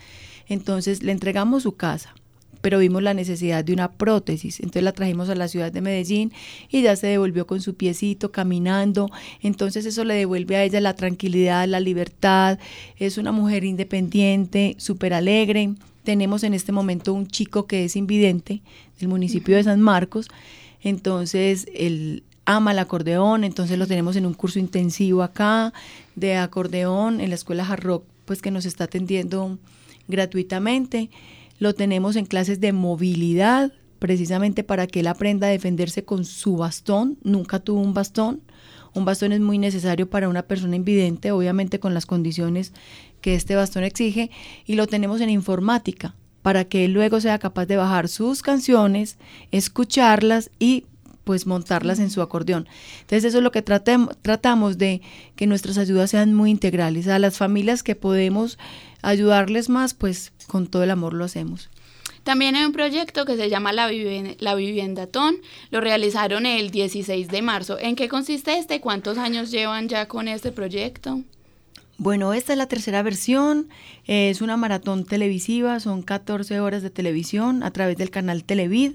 Entonces 0.48 1.04
le 1.04 1.12
entregamos 1.12 1.64
su 1.64 1.76
casa, 1.76 2.16
pero 2.62 2.80
vimos 2.80 3.04
la 3.04 3.14
necesidad 3.14 3.64
de 3.64 3.74
una 3.74 3.92
prótesis. 3.92 4.60
Entonces 4.60 4.84
la 4.84 4.92
trajimos 4.92 5.30
a 5.30 5.36
la 5.36 5.48
ciudad 5.48 5.72
de 5.72 5.82
Medellín 5.82 6.32
y 6.70 6.82
ya 6.82 6.96
se 6.96 7.08
devolvió 7.08 7.48
con 7.48 7.62
su 7.62 7.76
piecito, 7.76 8.32
caminando. 8.32 9.10
Entonces 9.42 9.86
eso 9.86 10.04
le 10.04 10.16
devuelve 10.16 10.56
a 10.56 10.64
ella 10.64 10.82
la 10.82 10.96
tranquilidad, 10.96 11.68
la 11.68 11.80
libertad. 11.80 12.60
Es 12.98 13.18
una 13.18 13.32
mujer 13.32 13.64
independiente, 13.64 14.76
súper 14.78 15.14
alegre. 15.14 15.74
Tenemos 16.04 16.44
en 16.44 16.54
este 16.54 16.72
momento 16.72 17.14
un 17.14 17.28
chico 17.28 17.68
que 17.68 17.86
es 17.86 17.96
invidente 17.96 18.62
del 19.00 19.10
municipio 19.10 19.56
de 19.56 19.64
San 19.64 19.82
Marcos. 19.82 20.28
Entonces 20.82 21.68
él 21.74 22.24
ama 22.46 22.72
el 22.72 22.80
acordeón, 22.80 23.44
entonces 23.44 23.78
lo 23.78 23.88
tenemos 23.88 24.16
en 24.16 24.26
un 24.26 24.34
curso 24.34 24.58
intensivo 24.58 25.22
acá 25.22 25.74
de 26.16 26.38
acordeón 26.38 27.20
en 27.20 27.30
la 27.30 27.36
escuela 27.36 27.68
Hard 27.68 27.84
Rock, 27.84 28.06
pues 28.24 28.42
que 28.42 28.52
nos 28.52 28.66
está 28.66 28.86
atendiendo 28.86 29.58
gratuitamente. 30.08 31.10
Lo 31.60 31.74
tenemos 31.74 32.16
en 32.16 32.26
clases 32.26 32.60
de 32.60 32.72
movilidad, 32.74 33.74
precisamente 34.00 34.64
para 34.64 34.88
que 34.88 35.00
él 35.00 35.08
aprenda 35.08 35.48
a 35.48 35.52
defenderse 35.52 36.04
con 36.04 36.26
su 36.26 36.58
bastón. 36.58 37.18
Nunca 37.24 37.60
tuvo 37.60 37.82
un 37.82 37.94
bastón. 37.94 38.42
Un 38.94 39.06
bastón 39.06 39.32
es 39.32 39.40
muy 39.40 39.58
necesario 39.58 40.10
para 40.10 40.30
una 40.30 40.44
persona 40.44 40.76
invidente, 40.76 41.32
obviamente 41.32 41.80
con 41.80 41.94
las 41.94 42.06
condiciones 42.06 42.74
que 43.22 43.36
este 43.36 43.56
bastón 43.56 43.84
exige. 43.84 44.32
Y 44.66 44.76
lo 44.76 44.88
tenemos 44.88 45.22
en 45.22 45.30
informática, 45.30 46.16
para 46.42 46.66
que 46.66 46.86
él 46.86 46.94
luego 46.94 47.20
sea 47.22 47.40
capaz 47.40 47.66
de 47.66 47.78
bajar 47.78 48.08
sus 48.08 48.42
canciones, 48.42 49.18
escucharlas 49.52 50.50
y 50.60 50.86
pues 51.24 51.46
montarlas 51.46 52.00
en 52.00 52.10
su 52.10 52.22
acordeón. 52.22 52.68
Entonces 53.02 53.26
eso 53.26 53.40
es 53.40 53.44
lo 53.44 53.52
que 53.52 53.62
tratamos 53.62 54.78
de 54.78 55.02
que 55.36 55.46
nuestras 55.46 55.78
ayudas 55.78 56.12
sean 56.12 56.34
muy 56.34 56.50
integrales. 56.50 57.10
A 57.10 57.20
las 57.20 57.38
familias 57.38 57.84
que 57.84 57.96
podemos 57.96 58.58
ayudarles 59.02 59.70
más, 59.70 59.94
pues 59.94 60.32
con 60.48 60.68
todo 60.68 60.84
el 60.84 60.92
amor 60.92 61.14
lo 61.14 61.26
hacemos. 61.26 61.70
También 62.24 62.56
hay 62.58 62.66
un 62.66 62.74
proyecto 62.74 63.26
que 63.26 63.38
se 63.38 63.50
llama 63.50 63.72
La, 63.72 63.90
Viven- 63.90 64.36
La 64.40 64.54
Viviendatón. 64.56 65.38
Lo 65.72 65.80
realizaron 65.80 66.46
el 66.46 66.72
16 66.72 67.30
de 67.30 67.42
marzo. 67.42 67.80
¿En 67.80 67.96
qué 67.96 68.10
consiste 68.10 68.58
este? 68.58 68.82
¿Cuántos 68.82 69.18
años 69.18 69.50
llevan 69.50 69.88
ya 69.88 70.08
con 70.10 70.28
este 70.28 70.52
proyecto? 70.52 71.22
Bueno, 71.98 72.34
esta 72.34 72.52
es 72.54 72.58
la 72.58 72.68
tercera 72.68 73.02
versión, 73.02 73.70
es 74.06 74.42
una 74.42 74.56
maratón 74.56 75.04
televisiva, 75.04 75.80
son 75.80 76.04
14 76.04 76.60
horas 76.60 76.84
de 76.84 76.92
televisión 76.92 77.64
a 77.64 77.72
través 77.72 77.98
del 77.98 78.12
canal 78.12 78.44
Televid. 78.44 78.92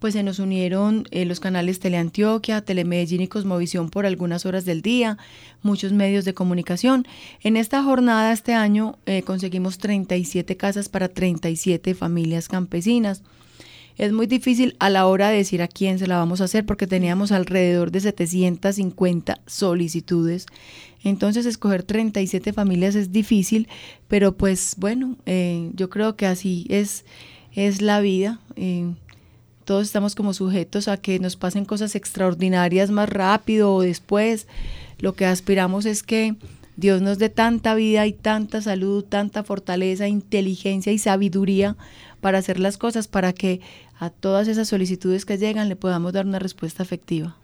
Pues 0.00 0.14
se 0.14 0.22
nos 0.22 0.38
unieron 0.38 1.06
eh, 1.10 1.26
los 1.26 1.40
canales 1.40 1.78
Teleantioquia, 1.78 2.62
Telemedellín 2.62 3.20
y 3.20 3.28
Cosmovisión 3.28 3.90
por 3.90 4.06
algunas 4.06 4.46
horas 4.46 4.64
del 4.64 4.80
día, 4.80 5.18
muchos 5.62 5.92
medios 5.92 6.24
de 6.24 6.32
comunicación. 6.32 7.06
En 7.42 7.58
esta 7.58 7.82
jornada 7.82 8.32
este 8.32 8.54
año 8.54 8.98
eh, 9.04 9.20
conseguimos 9.22 9.76
37 9.76 10.56
casas 10.56 10.88
para 10.88 11.08
37 11.08 11.94
familias 11.94 12.48
campesinas. 12.48 13.22
es 13.98 14.12
muy 14.12 14.26
difícil 14.26 14.74
a 14.78 14.88
la 14.88 15.06
hora 15.06 15.28
de 15.28 15.36
decir 15.36 15.60
a 15.60 15.68
quién 15.68 15.98
se 15.98 16.06
la 16.06 16.16
vamos 16.16 16.40
a 16.40 16.44
hacer 16.44 16.64
porque 16.64 16.86
teníamos 16.86 17.30
alrededor 17.30 17.90
de 17.90 18.00
750 18.00 19.42
solicitudes. 19.46 20.46
Entonces 21.04 21.44
escoger 21.44 21.82
37 21.82 22.54
familias 22.54 22.94
es 22.94 23.12
difícil, 23.12 23.68
pero 24.08 24.34
pues 24.34 24.76
bueno, 24.78 25.18
eh, 25.26 25.70
yo 25.74 25.90
creo 25.90 26.16
que 26.16 26.24
así 26.24 26.66
es, 26.70 27.04
es 27.52 27.82
la 27.82 28.00
vida. 28.00 28.40
Eh, 28.56 28.94
todos 29.64 29.86
estamos 29.86 30.14
como 30.14 30.34
sujetos 30.34 30.88
a 30.88 30.96
que 30.96 31.18
nos 31.18 31.36
pasen 31.36 31.64
cosas 31.64 31.94
extraordinarias 31.94 32.90
más 32.90 33.08
rápido 33.08 33.74
o 33.74 33.82
después. 33.82 34.46
Lo 34.98 35.14
que 35.14 35.26
aspiramos 35.26 35.86
es 35.86 36.02
que 36.02 36.36
Dios 36.76 37.02
nos 37.02 37.18
dé 37.18 37.28
tanta 37.28 37.74
vida 37.74 38.06
y 38.06 38.12
tanta 38.12 38.62
salud, 38.62 39.04
tanta 39.04 39.44
fortaleza, 39.44 40.08
inteligencia 40.08 40.92
y 40.92 40.98
sabiduría 40.98 41.76
para 42.20 42.38
hacer 42.38 42.58
las 42.58 42.78
cosas, 42.78 43.06
para 43.06 43.32
que 43.32 43.60
a 43.98 44.10
todas 44.10 44.48
esas 44.48 44.68
solicitudes 44.68 45.26
que 45.26 45.36
llegan 45.36 45.68
le 45.68 45.76
podamos 45.76 46.12
dar 46.12 46.26
una 46.26 46.38
respuesta 46.38 46.82
efectiva. 46.82 47.36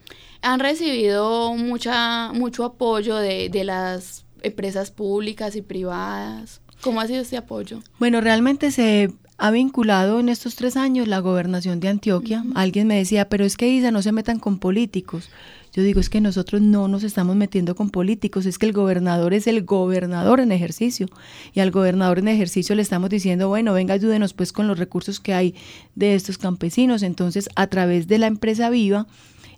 Han 0.43 0.61
recibido 0.61 1.55
mucha, 1.55 2.33
mucho 2.33 2.65
apoyo 2.65 3.17
de, 3.17 3.51
de 3.51 3.65
las 3.65 4.25
empresas 4.43 4.91
públicas 4.91 5.55
y 5.57 5.63
privadas. 5.63 6.61
¿Cómo 6.81 7.01
ha 7.01 7.07
sido 7.07 7.21
este 7.21 7.37
apoyo? 7.37 7.83
Bueno, 7.99 8.21
realmente 8.21 8.71
se 8.71 9.13
ha 9.39 9.51
vinculado 9.51 10.19
en 10.21 10.29
estos 10.29 10.55
tres 10.55 10.77
años 10.77 11.09
la 11.09 11.19
gobernación 11.19 11.79
de 11.81 11.89
Antioquia. 11.89 12.45
Alguien 12.55 12.87
me 12.87 12.97
decía, 12.97 13.29
pero 13.29 13.45
es 13.45 13.57
que 13.57 13.69
Isa, 13.69 13.91
no 13.91 14.03
se 14.03 14.13
metan 14.13 14.39
con 14.39 14.59
políticos. 14.59 15.29
Yo 15.75 15.83
digo, 15.83 16.01
es 16.01 16.09
que 16.09 16.23
nosotros 16.23 16.63
no 16.63 16.89
nos 16.89 17.05
estamos 17.05 17.37
metiendo 17.37 17.75
con 17.75 17.91
políticos, 17.91 18.47
es 18.47 18.59
que 18.59 18.65
el 18.65 18.73
gobernador 18.73 19.35
es 19.35 19.47
el 19.47 19.63
gobernador 19.63 20.41
en 20.41 20.53
ejercicio. 20.53 21.07
Y 21.53 21.61
al 21.61 21.71
gobernador 21.71 22.19
en 22.19 22.29
ejercicio 22.29 22.75
le 22.75 22.81
estamos 22.81 23.11
diciendo, 23.11 23.49
bueno, 23.49 23.75
venga, 23.75 23.93
ayúdenos 23.93 24.33
pues 24.33 24.53
con 24.53 24.69
los 24.69 24.79
recursos 24.79 25.21
que 25.21 25.35
hay 25.35 25.55
de 25.95 26.15
estos 26.15 26.39
campesinos. 26.39 27.03
Entonces, 27.03 27.51
a 27.57 27.67
través 27.67 28.09
de 28.09 28.17
la 28.17 28.29
empresa 28.29 28.71
Viva, 28.71 29.07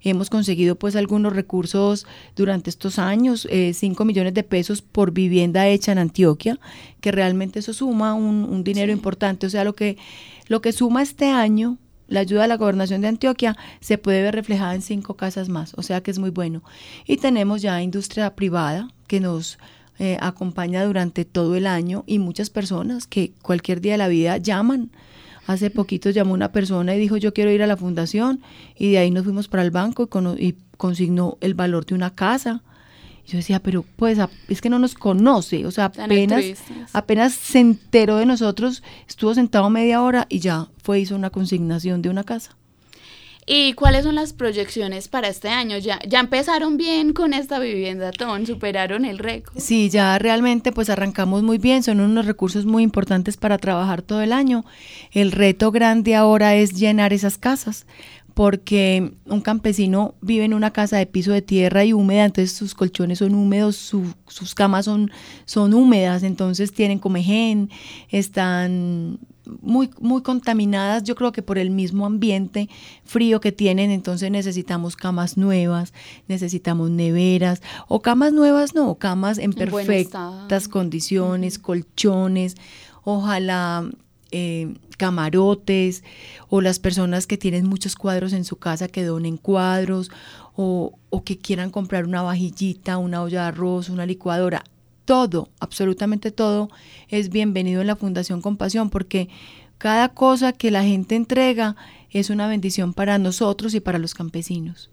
hemos 0.03 0.31
conseguido 0.31 0.77
pues 0.77 0.97
algunos 0.97 1.33
recursos 1.33 2.07
durante 2.37 2.71
estos 2.71 2.99
años, 2.99 3.49
5 3.51 4.03
eh, 4.03 4.07
millones 4.07 4.35
de 4.35 4.43
pesos 4.43 4.83
por 4.83 5.13
vivienda 5.13 5.67
hecha 5.69 5.93
en 5.93 5.99
Antioquia, 5.99 6.59
que 7.01 7.13
realmente 7.13 7.59
eso 7.61 7.73
suma 7.73 8.15
un, 8.15 8.65
dinero 8.65 8.93
importante. 8.93 9.47
O 9.47 9.51
sea, 9.51 9.65
lo 9.65 9.75
que, 9.75 9.97
lo 10.47 10.61
que 10.61 10.73
suma 10.73 11.03
este 11.03 11.27
año 11.31 11.79
la 12.07 12.21
ayuda 12.21 12.43
de 12.43 12.49
la 12.49 12.57
gobernación 12.57 13.03
de 13.03 13.09
Antioquia 13.09 13.57
se 13.81 13.99
puede 13.99 14.23
ver 14.23 14.35
reflejada 14.35 14.75
en 14.75 14.81
cinco 14.81 15.15
casas 15.15 15.51
más, 15.51 15.75
o 15.77 15.83
sea 15.83 16.03
que 16.03 16.11
es 16.11 16.19
muy 16.19 16.31
bueno. 16.31 16.63
Y 17.07 17.19
tenemos 17.19 17.61
ya 17.61 17.83
industria 17.83 18.35
privada 18.35 18.89
que 19.07 19.21
nos 19.21 19.59
eh, 19.99 20.17
acompaña 20.21 20.85
durante 20.85 21.25
todo 21.25 21.57
el 21.57 21.67
año 21.67 22.05
y 22.07 22.19
muchas 22.19 22.51
personas 22.51 23.07
que 23.07 23.33
cualquier 23.43 23.81
día 23.81 23.93
de 23.93 23.99
la 23.99 24.09
vida 24.09 24.37
llaman 24.39 24.91
Hace 25.49 25.71
poquito 25.71 26.11
llamó 26.11 26.35
una 26.35 26.53
persona 26.53 26.95
y 26.95 26.99
dijo 26.99 27.17
yo 27.17 27.33
quiero 27.33 27.51
ir 27.51 27.63
a 27.63 27.67
la 27.67 27.79
fundación 27.79 28.43
y 28.77 28.93
de 28.93 28.99
ahí 28.99 29.11
nos 29.11 29.25
fuimos 29.25 29.49
para 29.49 29.63
el 29.63 29.71
banco 29.71 30.07
y, 30.37 30.57
consignó 30.77 31.39
el 31.41 31.55
valor 31.55 31.87
de 31.87 31.95
una 31.95 32.15
casa. 32.15 32.63
yo 33.27 33.39
decía, 33.39 33.59
pero 33.61 33.83
pues 33.97 34.19
es 34.49 34.61
que 34.61 34.69
no 34.69 34.79
nos 34.79 34.95
conoce, 34.95 35.67
o 35.67 35.71
sea, 35.71 35.87
apenas, 35.87 36.45
apenas 36.93 37.33
se 37.33 37.61
enteró 37.61 38.19
de 38.19 38.27
nosotros, 38.27 38.83
estuvo 39.09 39.35
sentado 39.35 39.71
media 39.71 40.03
hora 40.03 40.27
y 40.29 40.39
ya 40.39 40.69
fue, 40.83 41.01
hizo 41.01 41.17
una 41.17 41.31
consignación 41.31 42.03
de 42.03 42.11
una 42.11 42.25
casa. 42.25 42.55
¿Y 43.51 43.73
cuáles 43.73 44.05
son 44.05 44.15
las 44.15 44.35
proyecciones 44.35 45.09
para 45.09 45.29
este 45.29 45.49
año? 45.49 45.79
¿Ya, 45.79 45.99
ya 46.07 46.21
empezaron 46.21 46.77
bien 46.77 47.15
con 47.15 47.33
esta 47.33 47.59
vivienda, 47.59 48.11
Ton? 48.11 48.47
¿Superaron 48.47 49.07
el 49.07 49.19
récord? 49.19 49.59
Sí, 49.59 49.89
ya 49.89 50.19
realmente 50.19 50.71
pues 50.71 50.91
arrancamos 50.91 51.43
muy 51.43 51.57
bien, 51.57 51.83
son 51.83 52.01
unos 52.01 52.27
recursos 52.27 52.67
muy 52.67 52.83
importantes 52.83 53.39
para 53.39 53.57
trabajar 53.57 54.03
todo 54.03 54.21
el 54.21 54.35
año. 54.35 54.67
El 55.13 55.33
reto 55.33 55.73
grande 55.73 56.15
ahora 56.15 56.57
es 56.57 56.75
llenar 56.75 57.15
esas 57.15 57.39
casas 57.39 57.87
porque 58.35 59.15
un 59.25 59.41
campesino 59.41 60.15
vive 60.21 60.45
en 60.45 60.55
una 60.55 60.71
casa 60.71 60.99
de 60.99 61.07
piso 61.07 61.33
de 61.33 61.43
tierra 61.43 61.85
y 61.85 61.93
húmeda, 61.93 62.27
entonces 62.27 62.53
sus 62.57 62.75
colchones 62.75 63.19
son 63.19 63.35
húmedos, 63.35 63.75
sus 63.75 64.55
camas 64.55 64.85
son, 64.85 65.11
son 65.45 65.75
húmedas, 65.75 66.23
entonces 66.23 66.73
tienen 66.73 67.01
comején, 67.01 67.69
están 68.11 69.19
muy, 69.61 69.91
muy 70.01 70.23
contaminadas, 70.23 71.05
yo 71.05 71.15
creo 71.15 71.33
que 71.33 71.43
por 71.43 71.59
el 71.59 71.71
mismo 71.71 72.07
ambiente 72.07 72.69
frío 73.05 73.41
que 73.41 73.53
tienen, 73.53 73.91
entonces 73.91 74.31
necesitamos 74.31 74.97
camas 74.97 75.37
nuevas, 75.37 75.93
necesitamos 76.29 76.91
neveras, 76.91 77.63
o 77.89 78.01
camas 78.01 78.33
nuevas 78.33 78.75
no, 78.75 78.95
camas 78.97 79.39
en, 79.39 79.53
perfectas 79.53 80.69
condiciones, 80.69 81.59
colchones, 81.59 82.55
ojalá 83.05 83.89
eh, 84.31 84.75
camarotes, 84.97 86.05
o 86.49 86.61
las 86.61 86.79
personas 86.79 87.27
que 87.27 87.39
tienen 87.39 87.67
muchos 87.67 87.97
cuadros 87.97 88.33
en 88.33 88.45
su 88.45 88.57
casa 88.57 88.89
que 88.89 89.05
donen 89.05 89.37
cuadros, 89.37 90.11
o, 90.57 90.99
o 91.11 91.25
que 91.25 91.39
quieran 91.39 91.71
comprar 91.71 92.05
una 92.05 92.23
vajillita, 92.23 92.99
una 92.99 93.23
olla 93.23 93.43
de 93.43 93.49
arroz, 93.49 93.89
una 93.89 94.07
licuadora 94.07 94.65
todo, 95.09 95.49
absolutamente 95.59 96.33
todo, 96.33 96.69
es 97.09 97.31
bienvenido 97.31 97.81
en 97.81 97.87
la 97.87 97.97
Fundación 97.97 98.43
Compasión 98.43 98.91
porque 98.91 99.31
cada 99.79 100.11
cosa 100.11 100.53
que 100.53 100.71
la 100.71 100.85
gente 100.85 101.17
entrega 101.17 101.77
es 102.11 102.29
una 102.29 102.47
bendición 102.47 102.93
para 102.93 103.17
nosotros 103.17 103.73
y 103.73 103.81
para 103.81 103.99
los 103.99 104.13
campesinos. 104.13 104.91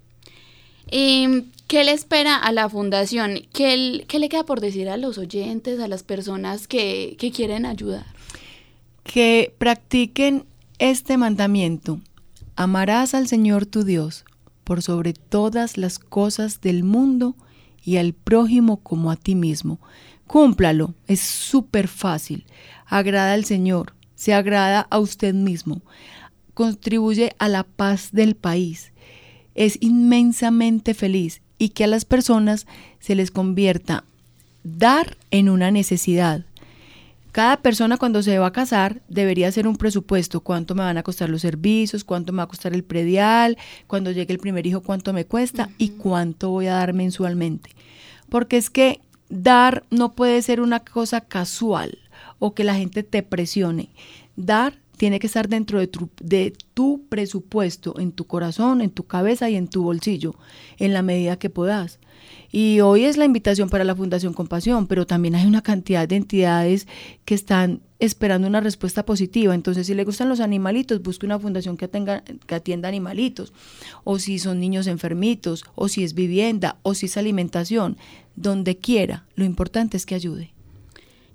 ¿Y 0.90 1.48
qué 1.68 1.84
le 1.84 1.92
espera 1.92 2.38
a 2.38 2.54
la 2.54 2.70
fundación? 2.70 3.42
¿Qué, 3.52 3.76
le 4.08 4.30
queda 4.30 4.46
por 4.46 4.62
decir 4.62 4.88
a 4.88 4.96
los 4.96 5.18
oyentes, 5.18 5.82
a 5.82 5.90
las 5.90 6.04
personas 6.04 6.70
que, 6.70 7.18
que 7.20 7.32
quieren 7.32 7.66
ayudar? 7.66 8.06
Que 9.04 9.54
practiquen 9.58 10.46
este 10.80 11.18
mandamiento. 11.18 12.00
Amarás 12.56 13.16
al 13.16 13.28
Señor 13.28 13.66
tu 13.66 13.84
Dios 13.84 14.24
por 14.64 14.82
sobre 14.82 15.12
todas 15.12 15.78
las 15.78 16.00
cosas 16.00 16.62
del 16.62 16.86
mundo 16.86 17.36
y 17.86 17.98
al 17.98 18.14
prójimo 18.14 18.78
como 18.78 19.12
a 19.12 19.16
ti 19.16 19.36
mismo. 19.36 19.80
Cúmplalo, 20.28 20.96
es 21.08 21.22
súper 21.22 21.88
fácil. 21.88 22.46
Agrada 22.88 23.34
al 23.34 23.46
Señor, 23.46 23.94
se 24.16 24.34
agrada 24.34 24.88
a 24.90 25.00
usted 25.00 25.34
mismo, 25.34 25.82
contribuye 26.54 27.36
a 27.38 27.48
la 27.48 27.64
paz 27.64 28.10
del 28.12 28.36
país, 28.36 28.92
es 29.54 29.78
inmensamente 29.82 30.94
feliz 30.94 31.42
y 31.58 31.70
que 31.70 31.84
a 31.84 31.88
las 31.88 32.06
personas 32.06 32.66
se 33.00 33.16
les 33.16 33.32
convierta 33.32 34.04
dar 34.64 35.18
en 35.32 35.50
una 35.50 35.72
necesidad. 35.72 36.44
Cada 37.36 37.58
persona 37.58 37.98
cuando 37.98 38.24
se 38.24 38.40
va 38.40 38.48
a 38.48 38.54
casar 38.54 39.02
debería 39.10 39.50
hacer 39.50 39.68
un 39.68 39.76
presupuesto, 39.76 40.40
cuánto 40.40 40.74
me 40.74 40.84
van 40.84 40.98
a 40.98 41.04
costar 41.04 41.30
los 41.30 41.42
servicios, 41.42 42.06
cuánto 42.06 42.32
me 42.32 42.38
va 42.38 42.44
a 42.44 42.48
costar 42.48 42.74
el 42.74 42.86
predial, 42.86 43.58
cuando 43.88 44.12
llegue 44.12 44.32
el 44.32 44.40
primer 44.40 44.66
hijo 44.66 44.80
cuánto 44.80 45.12
me 45.12 45.26
cuesta 45.26 45.70
y 45.78 45.90
cuánto 45.90 46.52
voy 46.52 46.68
a 46.68 46.76
dar 46.76 46.94
mensualmente. 46.94 47.72
Porque 48.30 48.56
es 48.56 48.70
que 48.70 49.02
dar 49.28 49.84
no 49.90 50.16
puede 50.16 50.42
ser 50.44 50.62
una 50.62 50.80
cosa 50.80 51.20
casual 51.20 52.00
o 52.40 52.54
que 52.54 52.64
la 52.64 52.76
gente 52.76 53.04
te 53.04 53.22
presione. 53.22 53.90
Dar 54.38 54.80
tiene 54.98 55.20
que 55.20 55.28
estar 55.28 55.48
dentro 55.50 55.80
de 55.80 55.88
tu, 55.88 57.06
presupuesto, 57.08 58.00
en 58.00 58.12
tu 58.12 58.26
corazón, 58.26 58.82
en 58.82 58.90
tu 58.90 59.06
cabeza 59.06 59.50
y 59.50 59.56
en 59.56 59.68
tu 59.68 59.84
bolsillo, 59.84 60.36
en 60.78 60.94
la 60.94 61.02
medida 61.02 61.38
que 61.38 61.50
puedas. 61.50 62.00
Y 62.52 62.80
hoy 62.80 63.04
es 63.04 63.18
la 63.18 63.26
invitación 63.26 63.70
para 63.70 63.84
la 63.84 63.96
Fundación 63.96 64.34
Compasión, 64.34 64.88
pero 64.88 65.06
también 65.06 65.36
hay 65.36 65.46
una 65.46 65.62
cantidad 65.62 66.08
de 66.08 66.16
entidades 66.16 66.88
que 67.26 67.36
están 67.36 67.82
esperando 68.00 68.48
una 68.48 68.62
respuesta 68.62 69.06
positiva. 69.06 69.54
Entonces, 69.54 69.88
si 69.88 69.94
le 69.94 70.06
gustan 70.06 70.30
los 70.30 70.40
animalitos, 70.40 71.02
busque 71.02 71.26
una 71.26 71.40
fundación 71.40 71.78
que, 71.78 71.88
tenga, 71.88 72.24
que 72.48 72.56
atienda 72.56 72.88
animalitos. 72.88 73.54
O 74.04 74.20
si 74.20 74.40
son 74.40 74.60
niños 74.60 74.88
enfermitos, 74.88 75.66
o 75.76 75.88
si 75.90 76.04
es 76.04 76.14
vivienda, 76.14 76.78
o 76.84 76.94
si 76.94 77.08
es 77.08 77.18
alimentación, 77.18 77.98
donde 78.36 78.78
quiera. 78.78 79.26
Lo 79.36 79.44
importante 79.44 79.98
es 79.98 80.06
que 80.06 80.16
ayude. 80.16 80.55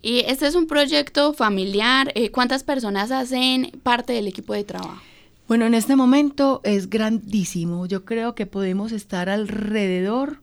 Y 0.03 0.21
este 0.21 0.47
es 0.47 0.55
un 0.55 0.67
proyecto 0.67 1.33
familiar. 1.33 2.13
Eh, 2.15 2.31
¿Cuántas 2.31 2.65
personas 2.65 3.11
hacen 3.11 3.71
parte 3.83 4.13
del 4.13 4.27
equipo 4.27 4.55
de 4.55 4.65
trabajo? 4.65 5.01
Bueno, 5.47 5.67
en 5.67 5.75
este 5.75 5.97
momento 5.97 6.61
es 6.65 6.89
grandísimo. 6.89 7.87
Yo 7.87 8.05
creo 8.05 8.35
que 8.35 8.47
podemos 8.47 8.93
estar 8.93 9.29
alrededor, 9.29 10.41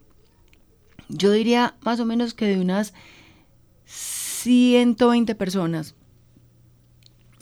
yo 1.07 1.31
diría 1.31 1.75
más 1.81 1.99
o 1.99 2.05
menos 2.05 2.33
que 2.33 2.45
de 2.45 2.59
unas 2.59 2.93
120 3.85 5.33
personas. 5.35 5.95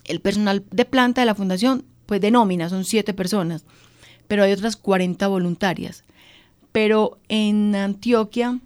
El 0.04 0.21
personal 0.21 0.63
de 0.69 0.86
planta 0.86 1.21
de 1.21 1.25
la 1.25 1.34
fundación, 1.34 1.86
pues 2.06 2.21
de 2.21 2.30
nómina, 2.30 2.69
son 2.69 2.86
7 2.86 3.15
personas, 3.15 3.65
pero 4.28 4.43
hay 4.43 4.51
otras 4.51 4.75
40 4.75 5.28
voluntarias. 5.28 6.04
Pero 6.71 7.17
en 7.30 7.73
Antioquia 7.75 8.60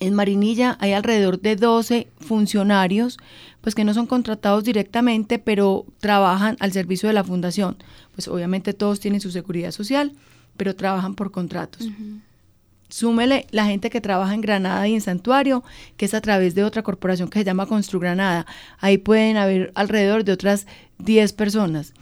en 0.00 0.14
Marinilla 0.14 0.76
hay 0.80 0.92
alrededor 0.92 1.40
de 1.40 1.56
12 1.56 2.08
funcionarios, 2.20 3.18
pues 3.60 3.74
que 3.74 3.84
no 3.84 3.94
son 3.94 4.06
contratados 4.06 4.64
directamente, 4.64 5.38
pero 5.38 5.86
trabajan 5.98 6.56
al 6.60 6.72
servicio 6.72 7.08
de 7.08 7.14
la 7.14 7.24
fundación. 7.24 7.76
Pues 8.14 8.28
obviamente 8.28 8.72
todos 8.72 9.00
tienen 9.00 9.20
su 9.20 9.30
seguridad 9.30 9.72
social, 9.72 10.12
pero 10.56 10.76
trabajan 10.76 11.14
por 11.14 11.30
contratos. 11.30 11.88
Súmele 12.88 13.46
la 13.50 13.66
gente 13.66 13.90
que 13.90 14.00
trabaja 14.00 14.32
en 14.32 14.40
Granada 14.40 14.88
y 14.88 14.94
en 14.94 15.00
Santuario, 15.00 15.62
que 15.96 16.06
es 16.06 16.14
a 16.14 16.20
través 16.20 16.54
de 16.54 16.64
otra 16.64 16.82
corporación 16.82 17.28
que 17.28 17.40
se 17.40 17.44
llama 17.44 17.66
Constru 17.66 18.00
Granada. 18.00 18.46
Ahí 18.78 18.98
pueden 18.98 19.36
haber 19.36 19.72
alrededor 19.74 20.24
de 20.24 20.32
otras 20.32 20.66
10 20.98 21.32
personas. 21.34 21.92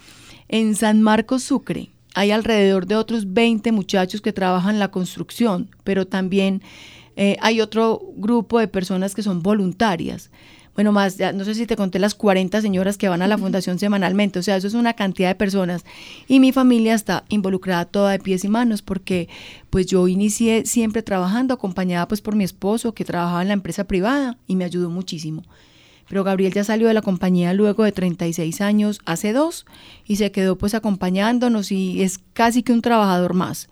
En 0.48 0.76
San 0.76 1.02
Marcos 1.02 1.42
Sucre 1.42 1.90
hay 2.14 2.30
alrededor 2.30 2.86
de 2.86 2.96
otros 2.96 3.32
20 3.32 3.72
muchachos 3.72 4.20
que 4.20 4.32
trabajan 4.32 4.78
la 4.78 4.90
construcción, 4.90 5.70
pero 5.82 6.06
también 6.06 6.62
eh, 7.16 7.36
hay 7.40 7.60
otro 7.60 8.00
grupo 8.16 8.60
de 8.60 8.68
personas 8.68 9.14
que 9.14 9.22
son 9.22 9.42
voluntarias. 9.42 10.30
Bueno, 10.76 10.92
más, 10.92 11.16
ya, 11.16 11.32
no 11.32 11.44
sé 11.46 11.54
si 11.54 11.66
te 11.66 11.74
conté 11.74 11.98
las 11.98 12.14
40 12.14 12.60
señoras 12.60 12.98
que 12.98 13.08
van 13.08 13.22
a 13.22 13.26
la 13.26 13.38
fundación 13.38 13.78
semanalmente, 13.78 14.38
o 14.38 14.42
sea, 14.42 14.56
eso 14.56 14.66
es 14.66 14.74
una 14.74 14.92
cantidad 14.92 15.30
de 15.30 15.34
personas. 15.34 15.86
Y 16.28 16.38
mi 16.38 16.52
familia 16.52 16.94
está 16.94 17.24
involucrada 17.30 17.86
toda 17.86 18.12
de 18.12 18.18
pies 18.18 18.44
y 18.44 18.48
manos 18.48 18.82
porque 18.82 19.30
pues 19.70 19.86
yo 19.86 20.06
inicié 20.06 20.66
siempre 20.66 21.02
trabajando, 21.02 21.54
acompañada 21.54 22.06
pues 22.06 22.20
por 22.20 22.36
mi 22.36 22.44
esposo 22.44 22.92
que 22.92 23.06
trabajaba 23.06 23.40
en 23.40 23.48
la 23.48 23.54
empresa 23.54 23.84
privada 23.84 24.36
y 24.46 24.56
me 24.56 24.66
ayudó 24.66 24.90
muchísimo. 24.90 25.44
Pero 26.10 26.24
Gabriel 26.24 26.52
ya 26.52 26.62
salió 26.62 26.88
de 26.88 26.94
la 26.94 27.02
compañía 27.02 27.54
luego 27.54 27.82
de 27.82 27.92
36 27.92 28.60
años, 28.60 29.00
hace 29.06 29.32
dos, 29.32 29.64
y 30.04 30.16
se 30.16 30.30
quedó 30.30 30.56
pues 30.58 30.74
acompañándonos 30.74 31.72
y 31.72 32.02
es 32.02 32.20
casi 32.34 32.62
que 32.62 32.72
un 32.72 32.82
trabajador 32.82 33.32
más. 33.32 33.70